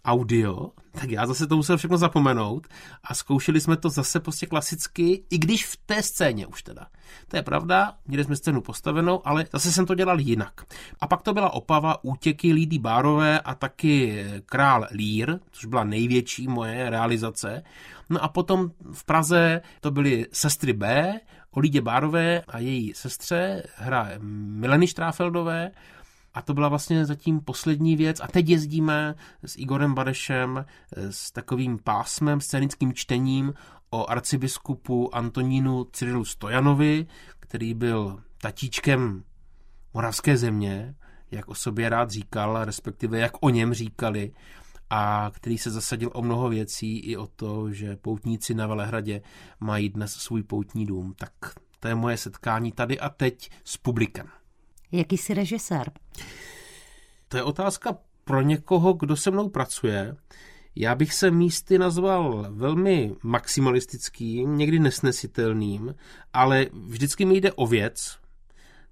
audio, 0.05 0.71
tak 0.93 1.11
já 1.11 1.27
zase 1.27 1.47
to 1.47 1.57
musel 1.57 1.77
všechno 1.77 1.99
zapomenout 1.99 2.67
a 3.05 3.15
zkoušeli 3.15 3.61
jsme 3.61 3.77
to 3.77 3.91
zase 3.91 4.21
prostě 4.21 4.47
klasicky, 4.47 5.25
i 5.31 5.39
když 5.39 5.67
v 5.67 5.77
té 5.87 6.03
scéně 6.03 6.47
už 6.47 6.63
teda. 6.63 6.87
To 7.29 7.37
je 7.37 7.43
pravda, 7.43 7.93
měli 8.07 8.25
jsme 8.25 8.37
scénu 8.37 8.61
postavenou, 8.61 9.21
ale 9.25 9.47
zase 9.53 9.73
jsem 9.73 9.87
to 9.87 9.95
dělal 9.95 10.21
jinak. 10.21 10.65
A 11.01 11.07
pak 11.07 11.23
to 11.23 11.35
byla 11.35 11.53
Opava, 11.53 12.05
útěky 12.05 12.53
Lídy 12.53 12.79
Bárové 12.79 13.41
a 13.41 13.55
taky 13.55 14.25
Král 14.47 14.87
Lír, 14.91 15.39
což 15.51 15.65
byla 15.65 15.85
největší 15.85 16.49
moje 16.49 16.91
realizace. 16.91 17.63
No 18.11 18.25
a 18.25 18.29
potom 18.29 18.71
v 18.93 19.05
Praze 19.05 19.61
to 19.81 19.91
byly 19.91 20.27
Sestry 20.33 20.73
B, 20.73 21.13
o 21.53 21.61
Lídě 21.61 21.81
Bárové 21.81 22.43
a 22.49 22.59
její 22.59 22.95
sestře, 22.95 23.63
hra 23.77 24.09
Mileny 24.19 24.87
Štráfeldové, 24.87 25.71
a 26.35 26.43
to 26.43 26.55
byla 26.55 26.69
vlastně 26.69 27.07
zatím 27.07 27.41
poslední 27.41 27.97
věc. 27.97 28.21
A 28.21 28.27
teď 28.27 28.49
jezdíme 28.49 29.15
s 29.45 29.59
Igorem 29.59 29.95
Barešem 29.95 30.65
s 30.97 31.31
takovým 31.31 31.79
pásmem, 31.79 32.41
scénickým 32.41 32.93
čtením 32.93 33.55
o 33.91 34.11
arcibiskupu 34.11 35.15
Antonínu 35.15 35.85
Cyrilu 35.85 36.25
Stojanovi, 36.25 37.07
který 37.41 37.75
byl 37.75 38.23
tatíčkem 38.41 39.25
moravské 39.95 40.37
země, 40.37 40.95
jak 41.31 41.49
o 41.49 41.55
sobě 41.55 41.89
rád 41.89 42.11
říkal, 42.11 42.65
respektive 42.65 43.19
jak 43.19 43.33
o 43.41 43.51
něm 43.51 43.75
říkali, 43.75 44.33
a 44.95 45.31
který 45.35 45.59
se 45.59 45.71
zasadil 45.71 46.11
o 46.15 46.23
mnoho 46.23 46.49
věcí 46.49 46.99
i 46.99 47.17
o 47.17 47.27
to, 47.27 47.73
že 47.73 47.97
poutníci 47.97 48.55
na 48.55 48.67
Velehradě 48.67 49.23
mají 49.61 49.89
dnes 49.89 50.13
svůj 50.13 50.43
poutní 50.43 50.87
dům. 50.87 51.15
Tak 51.19 51.33
to 51.81 51.89
je 51.89 51.95
moje 51.95 52.17
setkání 52.17 52.73
tady 52.73 53.01
a 53.01 53.09
teď 53.09 53.51
s 53.65 53.77
publikem. 53.77 54.29
Jaký 54.93 55.19
jsi 55.19 55.35
režisér? 55.35 55.93
To 57.29 57.37
je 57.37 57.43
otázka 57.43 57.99
pro 58.25 58.41
někoho, 58.41 58.93
kdo 58.93 59.17
se 59.17 59.31
mnou 59.31 59.49
pracuje. 59.49 60.17
Já 60.77 60.95
bych 60.95 61.15
se 61.15 61.31
místy 61.31 61.79
nazval 61.79 62.47
velmi 62.51 63.15
maximalistickým, 63.23 64.57
někdy 64.57 64.79
nesnesitelným, 64.79 65.95
ale 66.33 66.67
vždycky 66.73 67.25
mi 67.25 67.37
jde 67.37 67.53
o 67.53 67.67
věc, 67.67 68.19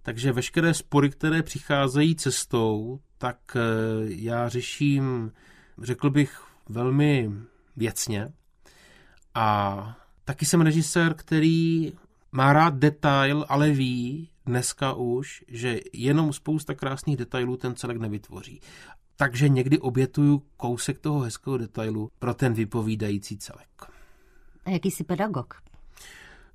takže 0.02 0.32
veškeré 0.32 0.74
spory, 0.74 1.10
které 1.10 1.42
přicházejí 1.42 2.16
cestou, 2.16 3.00
tak 3.18 3.38
eh, 3.56 3.60
já 4.08 4.48
řeším, 4.48 5.32
řekl 5.80 6.10
bych, 6.10 6.42
velmi 6.68 7.30
věcně. 7.76 8.32
A 9.34 9.96
taky 10.24 10.46
jsem 10.46 10.60
režisér, 10.60 11.14
který 11.14 11.92
má 12.32 12.52
rád 12.52 12.74
detail, 12.74 13.46
ale 13.48 13.70
ví, 13.70 14.28
dneska 14.46 14.92
už, 14.92 15.44
že 15.48 15.80
jenom 15.92 16.32
spousta 16.32 16.74
krásných 16.74 17.16
detailů 17.16 17.56
ten 17.56 17.74
celek 17.74 17.96
nevytvoří. 17.96 18.60
Takže 19.16 19.48
někdy 19.48 19.78
obětuju 19.78 20.42
kousek 20.56 20.98
toho 20.98 21.20
hezkého 21.20 21.58
detailu 21.58 22.10
pro 22.18 22.34
ten 22.34 22.54
vypovídající 22.54 23.38
celek. 23.38 23.68
A 24.64 24.70
jaký 24.70 24.90
jsi 24.90 25.04
pedagog? 25.04 25.54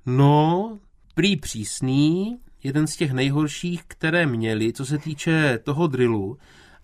No, 0.06 0.78
prý 1.14 1.36
přísný, 1.36 2.38
jeden 2.62 2.86
z 2.86 2.96
těch 2.96 3.12
nejhorších, 3.12 3.84
které 3.88 4.26
měli, 4.26 4.72
co 4.72 4.86
se 4.86 4.98
týče 4.98 5.58
toho 5.58 5.86
drillu, 5.86 6.38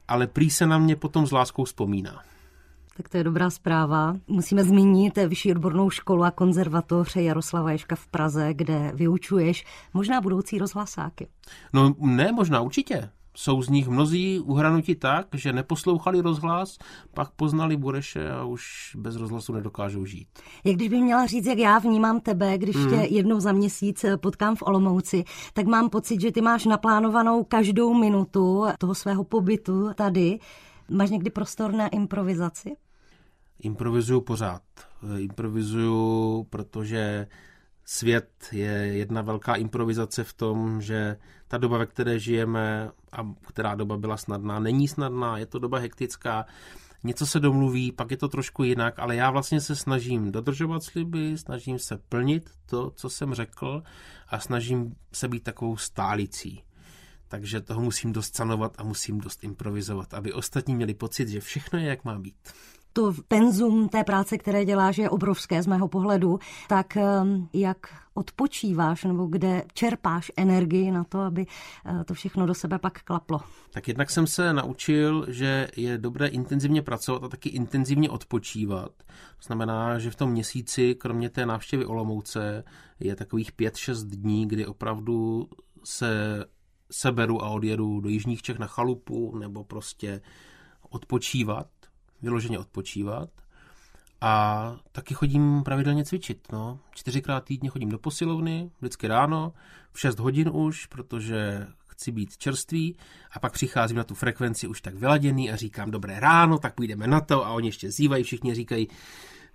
ale 0.08 0.26
prý 0.26 0.50
se 0.50 0.66
na 0.66 0.78
mě 0.78 0.96
potom 0.96 1.26
s 1.26 1.32
láskou 1.32 1.64
vzpomíná. 1.64 2.22
Tak 2.96 3.08
to 3.08 3.16
je 3.16 3.24
dobrá 3.24 3.50
zpráva. 3.50 4.16
Musíme 4.28 4.64
zmínit 4.64 5.18
Vyšší 5.26 5.50
odbornou 5.50 5.90
školu 5.90 6.24
a 6.24 6.30
konzervatoř 6.30 7.16
Jaroslava 7.16 7.72
Ješka 7.72 7.96
v 7.96 8.06
Praze, 8.06 8.54
kde 8.54 8.92
vyučuješ 8.94 9.64
možná 9.94 10.20
budoucí 10.20 10.58
rozhlasáky. 10.58 11.28
No 11.72 11.94
ne, 11.98 12.32
možná 12.32 12.60
určitě. 12.60 13.10
Jsou 13.36 13.62
z 13.62 13.68
nich 13.68 13.88
mnozí 13.88 14.40
uhranuti 14.40 14.94
tak, 14.94 15.26
že 15.34 15.52
neposlouchali 15.52 16.20
rozhlas, 16.20 16.78
pak 17.14 17.30
poznali 17.30 17.76
Bureše 17.76 18.30
a 18.30 18.44
už 18.44 18.62
bez 18.96 19.16
rozhlasu 19.16 19.52
nedokážou 19.52 20.04
žít. 20.04 20.28
Jak 20.64 20.76
když 20.76 20.88
bych 20.88 21.02
měla 21.02 21.26
říct, 21.26 21.46
jak 21.46 21.58
já 21.58 21.78
vnímám 21.78 22.20
tebe, 22.20 22.58
když 22.58 22.76
mm. 22.76 22.88
tě 22.88 22.96
jednou 22.96 23.40
za 23.40 23.52
měsíc 23.52 24.04
potkám 24.16 24.56
v 24.56 24.62
Olomouci, 24.62 25.24
tak 25.52 25.66
mám 25.66 25.90
pocit, 25.90 26.20
že 26.20 26.32
ty 26.32 26.40
máš 26.40 26.64
naplánovanou 26.64 27.44
každou 27.44 27.94
minutu 27.94 28.64
toho 28.78 28.94
svého 28.94 29.24
pobytu 29.24 29.90
tady. 29.94 30.38
Máš 30.88 31.10
někdy 31.10 31.30
prostor 31.30 31.72
na 31.72 31.88
improvizaci? 31.88 32.76
Improvizuju 33.58 34.20
pořád. 34.20 34.62
Improvizuju, 35.18 36.46
protože 36.50 37.26
svět 37.84 38.48
je 38.52 38.70
jedna 38.70 39.22
velká 39.22 39.54
improvizace 39.54 40.24
v 40.24 40.32
tom, 40.32 40.80
že 40.80 41.16
ta 41.48 41.58
doba, 41.58 41.78
ve 41.78 41.86
které 41.86 42.18
žijeme 42.18 42.90
a 43.12 43.32
která 43.48 43.74
doba 43.74 43.96
byla 43.96 44.16
snadná, 44.16 44.58
není 44.58 44.88
snadná, 44.88 45.38
je 45.38 45.46
to 45.46 45.58
doba 45.58 45.78
hektická, 45.78 46.46
něco 47.04 47.26
se 47.26 47.40
domluví, 47.40 47.92
pak 47.92 48.10
je 48.10 48.16
to 48.16 48.28
trošku 48.28 48.62
jinak, 48.62 48.98
ale 48.98 49.16
já 49.16 49.30
vlastně 49.30 49.60
se 49.60 49.76
snažím 49.76 50.32
dodržovat 50.32 50.82
sliby, 50.82 51.38
snažím 51.38 51.78
se 51.78 51.98
plnit 52.08 52.50
to, 52.66 52.90
co 52.90 53.10
jsem 53.10 53.34
řekl 53.34 53.82
a 54.28 54.40
snažím 54.40 54.94
se 55.12 55.28
být 55.28 55.42
takovou 55.42 55.76
stálicí 55.76 56.62
takže 57.32 57.60
toho 57.60 57.80
musím 57.80 58.12
dost 58.12 58.36
sanovat 58.36 58.74
a 58.78 58.82
musím 58.82 59.20
dost 59.20 59.44
improvizovat, 59.44 60.14
aby 60.14 60.32
ostatní 60.32 60.74
měli 60.74 60.94
pocit, 60.94 61.28
že 61.28 61.40
všechno 61.40 61.78
je, 61.78 61.84
jak 61.84 62.04
má 62.04 62.18
být. 62.18 62.34
to 62.92 63.14
penzum 63.28 63.88
té 63.88 64.04
práce, 64.04 64.38
které 64.38 64.64
děláš, 64.64 64.98
je 64.98 65.10
obrovské 65.10 65.62
z 65.62 65.66
mého 65.66 65.88
pohledu, 65.88 66.38
tak 66.68 66.96
ehm, 66.96 67.48
jak 67.52 67.76
odpočíváš 68.14 69.04
nebo 69.04 69.26
kde 69.26 69.64
čerpáš 69.74 70.32
energii 70.36 70.90
na 70.90 71.04
to, 71.04 71.20
aby 71.20 71.46
eh, 71.86 72.04
to 72.04 72.14
všechno 72.14 72.46
do 72.46 72.54
sebe 72.54 72.78
pak 72.78 73.02
klaplo? 73.02 73.40
Tak 73.70 73.88
jednak 73.88 74.10
jsem 74.10 74.26
se 74.26 74.52
naučil, 74.52 75.26
že 75.28 75.68
je 75.76 75.98
dobré 75.98 76.26
intenzivně 76.26 76.82
pracovat 76.82 77.24
a 77.24 77.28
taky 77.28 77.48
intenzivně 77.48 78.10
odpočívat. 78.10 78.92
To 79.36 79.46
znamená, 79.46 79.98
že 79.98 80.10
v 80.10 80.16
tom 80.16 80.30
měsíci, 80.30 80.94
kromě 80.94 81.30
té 81.30 81.46
návštěvy 81.46 81.84
Olomouce, 81.84 82.64
je 83.00 83.16
takových 83.16 83.52
5-6 83.52 83.94
dní, 84.06 84.48
kdy 84.48 84.66
opravdu 84.66 85.48
se 85.84 86.44
seberu 86.92 87.44
a 87.44 87.48
odjedu 87.48 88.00
do 88.00 88.08
Jižních 88.08 88.42
Čech 88.42 88.58
na 88.58 88.66
chalupu 88.66 89.38
nebo 89.38 89.64
prostě 89.64 90.20
odpočívat, 90.90 91.68
vyloženě 92.22 92.58
odpočívat. 92.58 93.30
A 94.20 94.76
taky 94.92 95.14
chodím 95.14 95.62
pravidelně 95.62 96.04
cvičit. 96.04 96.52
No. 96.52 96.78
Čtyřikrát 96.90 97.44
týdně 97.44 97.68
chodím 97.68 97.88
do 97.88 97.98
posilovny, 97.98 98.70
vždycky 98.80 99.08
ráno, 99.08 99.52
v 99.92 100.00
6 100.00 100.18
hodin 100.18 100.50
už, 100.52 100.86
protože 100.86 101.66
chci 101.86 102.12
být 102.12 102.36
čerstvý 102.36 102.96
a 103.32 103.38
pak 103.38 103.52
přicházím 103.52 103.96
na 103.96 104.04
tu 104.04 104.14
frekvenci 104.14 104.66
už 104.66 104.80
tak 104.80 104.94
vyladěný 104.94 105.50
a 105.50 105.56
říkám 105.56 105.90
dobré 105.90 106.20
ráno, 106.20 106.58
tak 106.58 106.74
půjdeme 106.74 107.06
na 107.06 107.20
to 107.20 107.46
a 107.46 107.50
oni 107.50 107.68
ještě 107.68 107.90
zývají, 107.90 108.24
všichni 108.24 108.54
říkají, 108.54 108.88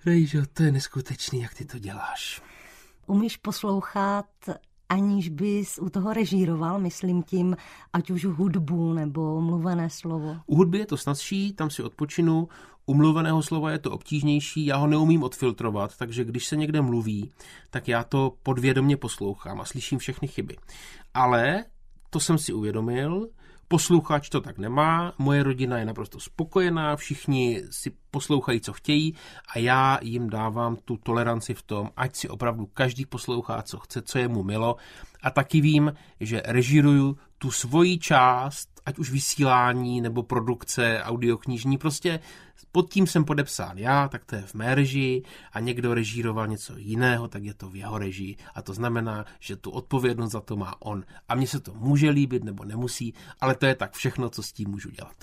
Rejžo, 0.06 0.42
to 0.54 0.64
je 0.64 0.72
neskutečný, 0.72 1.42
jak 1.42 1.54
ty 1.54 1.66
to 1.66 1.80
děláš. 1.80 2.42
Umíš 3.06 3.38
poslouchat 3.38 4.26
aniž 4.90 5.30
bys 5.30 5.80
u 5.82 5.90
toho 5.90 6.14
režíroval, 6.14 6.80
myslím 6.80 7.24
tím, 7.24 7.58
ať 7.94 8.10
už 8.10 8.26
hudbu 8.26 8.94
nebo 8.94 9.42
mluvené 9.42 9.90
slovo? 9.90 10.38
U 10.46 10.56
hudby 10.56 10.78
je 10.78 10.86
to 10.86 10.98
snazší, 10.98 11.54
tam 11.54 11.70
si 11.70 11.84
odpočinu, 11.84 12.48
u 12.86 12.94
mluveného 12.94 13.44
slova 13.44 13.72
je 13.72 13.80
to 13.80 13.92
obtížnější, 13.92 14.66
já 14.66 14.78
ho 14.78 14.88
neumím 14.88 15.24
odfiltrovat, 15.24 15.98
takže 15.98 16.24
když 16.24 16.46
se 16.46 16.56
někde 16.56 16.82
mluví, 16.82 17.32
tak 17.70 17.88
já 17.88 18.04
to 18.04 18.34
podvědomně 18.44 18.98
poslouchám 18.98 19.62
a 19.62 19.66
slyším 19.66 20.00
všechny 20.00 20.28
chyby. 20.28 20.56
Ale 21.14 21.66
to 22.10 22.20
jsem 22.20 22.38
si 22.38 22.54
uvědomil, 22.54 23.28
Posluchač 23.68 24.30
to 24.30 24.42
tak 24.42 24.58
nemá, 24.58 25.14
moje 25.18 25.44
rodina 25.44 25.78
je 25.78 25.86
naprosto 25.86 26.20
spokojená, 26.20 26.96
všichni 26.96 27.64
si 27.72 27.92
poslouchají, 28.12 28.62
co 28.62 28.74
chtějí 28.74 29.16
a 29.56 29.60
já 29.60 30.00
jim 30.02 30.30
dávám 30.30 30.76
tu 30.76 30.98
toleranci 30.98 31.54
v 31.54 31.62
tom, 31.62 31.90
ať 31.98 32.16
si 32.16 32.30
opravdu 32.30 32.66
každý 32.66 33.06
poslouchá, 33.06 33.62
co 33.62 33.80
chce, 33.80 34.02
co 34.02 34.20
je 34.20 34.28
mu 34.28 34.44
milo. 34.44 34.76
A 35.22 35.32
taky 35.32 35.62
vím, 35.62 35.94
že 36.20 36.42
režíruju 36.46 37.18
tu 37.38 37.52
svoji 37.52 37.98
část, 37.98 38.77
ať 38.88 39.00
už 39.00 39.12
vysílání 39.12 40.02
nebo 40.02 40.24
produkce 40.24 41.02
audioknižní, 41.04 41.78
prostě 41.78 42.20
pod 42.72 42.94
tím 42.94 43.08
jsem 43.08 43.26
podepsán 43.26 43.78
já, 43.78 44.08
tak 44.08 44.26
to 44.26 44.36
je 44.36 44.42
v 44.42 44.54
mé 44.54 44.76
režii 44.76 45.24
a 45.54 45.60
někdo 45.60 45.94
režíroval 45.94 46.48
něco 46.48 46.78
jiného, 46.78 47.28
tak 47.28 47.44
je 47.44 47.54
to 47.54 47.70
v 47.70 47.76
jeho 47.76 47.98
režii. 47.98 48.36
A 48.56 48.62
to 48.62 48.74
znamená, 48.74 49.26
že 49.40 49.56
tu 49.56 49.72
odpovědnost 49.72 50.32
za 50.32 50.42
to 50.42 50.56
má 50.56 50.82
on. 50.82 51.04
A 51.30 51.36
mně 51.36 51.48
se 51.48 51.60
to 51.60 51.74
může 51.74 52.10
líbit 52.10 52.44
nebo 52.44 52.64
nemusí, 52.64 53.14
ale 53.40 53.56
to 53.56 53.66
je 53.66 53.76
tak 53.76 53.94
všechno, 53.94 54.30
co 54.30 54.44
s 54.44 54.54
tím 54.54 54.70
můžu 54.70 54.90
dělat. 54.90 55.16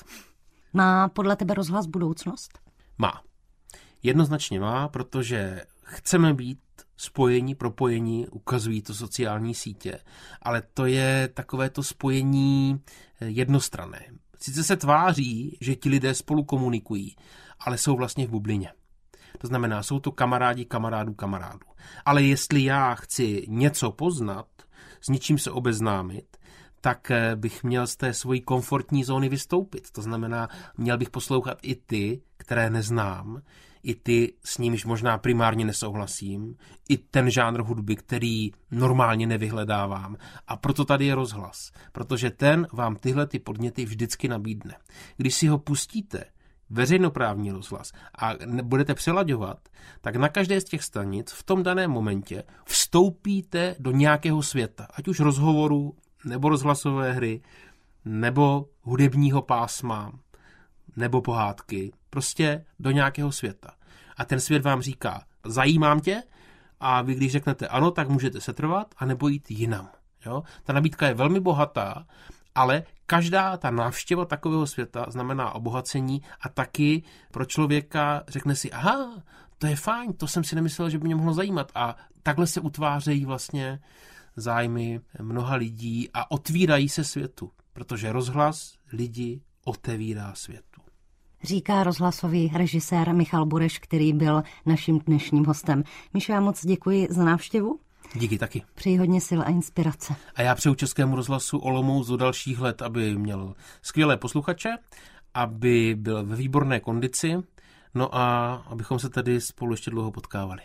Má 0.72 1.08
podle 1.08 1.36
tebe 1.36 1.54
rozhlas 1.54 1.86
budoucnost? 1.86 2.58
Má. 2.98 3.22
Jednoznačně 4.02 4.60
má, 4.60 4.88
protože 4.88 5.62
chceme 5.82 6.34
být 6.34 6.58
spojení, 6.96 7.54
propojení, 7.54 8.28
ukazují 8.28 8.82
to 8.82 8.94
sociální 8.94 9.54
sítě, 9.54 9.98
ale 10.42 10.62
to 10.74 10.86
je 10.86 11.28
takové 11.34 11.70
to 11.70 11.82
spojení 11.82 12.80
eh, 13.20 13.26
jednostrané. 13.26 14.06
Sice 14.40 14.64
se 14.64 14.76
tváří, 14.76 15.58
že 15.60 15.76
ti 15.76 15.88
lidé 15.88 16.14
spolu 16.14 16.44
komunikují, 16.44 17.16
ale 17.60 17.78
jsou 17.78 17.96
vlastně 17.96 18.26
v 18.26 18.30
bublině. 18.30 18.72
To 19.38 19.46
znamená, 19.46 19.82
jsou 19.82 20.00
to 20.00 20.12
kamarádi 20.12 20.64
kamarádů 20.64 21.14
kamarádů. 21.14 21.66
Ale 22.04 22.22
jestli 22.22 22.64
já 22.64 22.94
chci 22.94 23.44
něco 23.48 23.92
poznat, 23.92 24.46
s 25.00 25.08
něčím 25.08 25.38
se 25.38 25.50
obeznámit, 25.50 26.36
tak 26.80 27.10
eh, 27.10 27.36
bych 27.36 27.64
měl 27.64 27.86
z 27.86 27.96
té 27.96 28.14
svojí 28.14 28.40
komfortní 28.40 29.04
zóny 29.04 29.28
vystoupit. 29.28 29.90
To 29.90 30.02
znamená, 30.02 30.48
měl 30.76 30.98
bych 30.98 31.10
poslouchat 31.10 31.58
i 31.62 31.74
ty, 31.74 32.22
které 32.36 32.70
neznám, 32.70 33.42
i 33.84 33.94
ty, 33.94 34.34
s 34.44 34.58
nimiž 34.58 34.84
možná 34.84 35.18
primárně 35.18 35.64
nesouhlasím, 35.64 36.56
i 36.88 36.96
ten 36.98 37.30
žánr 37.30 37.60
hudby, 37.60 37.96
který 37.96 38.50
normálně 38.70 39.26
nevyhledávám. 39.26 40.16
A 40.46 40.56
proto 40.56 40.84
tady 40.84 41.06
je 41.06 41.14
rozhlas, 41.14 41.72
protože 41.92 42.30
ten 42.30 42.66
vám 42.72 42.96
tyhle 42.96 43.26
ty 43.26 43.38
podněty 43.38 43.84
vždycky 43.84 44.28
nabídne. 44.28 44.74
Když 45.16 45.34
si 45.34 45.46
ho 45.46 45.58
pustíte, 45.58 46.24
veřejnoprávní 46.70 47.50
rozhlas 47.50 47.92
a 48.18 48.32
budete 48.62 48.94
přelaďovat, 48.94 49.68
tak 50.00 50.16
na 50.16 50.28
každé 50.28 50.60
z 50.60 50.64
těch 50.64 50.82
stanic 50.82 51.32
v 51.32 51.42
tom 51.42 51.62
daném 51.62 51.90
momentě 51.90 52.44
vstoupíte 52.64 53.76
do 53.78 53.90
nějakého 53.90 54.42
světa, 54.42 54.86
ať 54.94 55.08
už 55.08 55.20
rozhovoru, 55.20 55.96
nebo 56.24 56.48
rozhlasové 56.48 57.12
hry, 57.12 57.42
nebo 58.04 58.68
hudebního 58.82 59.42
pásma, 59.42 60.12
nebo 60.96 61.22
pohádky, 61.22 61.92
prostě 62.10 62.64
do 62.78 62.90
nějakého 62.90 63.32
světa. 63.32 63.70
A 64.16 64.24
ten 64.24 64.40
svět 64.40 64.62
vám 64.62 64.82
říká, 64.82 65.22
zajímám 65.46 66.00
tě, 66.00 66.22
a 66.80 67.02
vy 67.02 67.14
když 67.14 67.32
řeknete 67.32 67.68
ano, 67.68 67.90
tak 67.90 68.08
můžete 68.08 68.40
setrvat 68.40 68.94
a 68.96 69.04
nebo 69.04 69.28
jít 69.28 69.50
jinam. 69.50 69.88
Jo? 70.26 70.42
Ta 70.64 70.72
nabídka 70.72 71.06
je 71.06 71.14
velmi 71.14 71.40
bohatá, 71.40 72.06
ale 72.54 72.82
každá 73.06 73.56
ta 73.56 73.70
návštěva 73.70 74.24
takového 74.24 74.66
světa 74.66 75.06
znamená 75.08 75.50
obohacení 75.50 76.22
a 76.40 76.48
taky 76.48 77.02
pro 77.30 77.44
člověka 77.44 78.22
řekne 78.28 78.56
si, 78.56 78.72
aha, 78.72 79.22
to 79.58 79.66
je 79.66 79.76
fajn, 79.76 80.12
to 80.12 80.28
jsem 80.28 80.44
si 80.44 80.54
nemyslel, 80.54 80.90
že 80.90 80.98
by 80.98 81.04
mě 81.04 81.14
mohlo 81.14 81.34
zajímat. 81.34 81.72
A 81.74 81.96
takhle 82.22 82.46
se 82.46 82.60
utvářejí 82.60 83.24
vlastně 83.24 83.80
zájmy 84.36 85.00
mnoha 85.20 85.56
lidí 85.56 86.10
a 86.14 86.30
otvírají 86.30 86.88
se 86.88 87.04
světu, 87.04 87.50
protože 87.72 88.12
rozhlas 88.12 88.74
lidi 88.92 89.40
otevírá 89.64 90.34
světu. 90.34 90.73
Říká 91.44 91.84
rozhlasový 91.84 92.50
režisér 92.54 93.14
Michal 93.14 93.46
Bureš, 93.46 93.78
který 93.78 94.12
byl 94.12 94.42
naším 94.66 94.98
dnešním 94.98 95.44
hostem. 95.44 95.84
Mišo, 96.14 96.32
já 96.32 96.40
moc 96.40 96.66
děkuji 96.66 97.08
za 97.10 97.24
návštěvu. 97.24 97.78
Díky 98.14 98.38
taky. 98.38 98.62
Přeji 98.74 98.96
hodně 98.96 99.20
sil 99.28 99.40
a 99.42 99.50
inspirace. 99.50 100.14
A 100.34 100.42
já 100.42 100.54
přeju 100.54 100.74
Českému 100.74 101.16
rozhlasu 101.16 101.58
Olomouc 101.58 102.08
do 102.08 102.16
dalších 102.16 102.60
let, 102.60 102.82
aby 102.82 103.16
měl 103.18 103.54
skvělé 103.82 104.16
posluchače, 104.16 104.68
aby 105.34 105.94
byl 105.98 106.26
ve 106.26 106.36
výborné 106.36 106.80
kondici, 106.80 107.36
no 107.94 108.16
a 108.16 108.54
abychom 108.54 108.98
se 108.98 109.08
tady 109.08 109.40
spolu 109.40 109.72
ještě 109.72 109.90
dlouho 109.90 110.10
potkávali. 110.10 110.62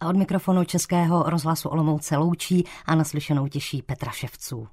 A 0.00 0.08
od 0.08 0.16
mikrofonu 0.16 0.64
Českého 0.64 1.22
rozhlasu 1.22 1.68
Olomouce 1.68 2.16
loučí 2.16 2.64
a 2.86 2.94
naslyšenou 2.94 3.48
těší 3.48 3.82
Petra 3.82 4.10
Ševců. 4.10 4.68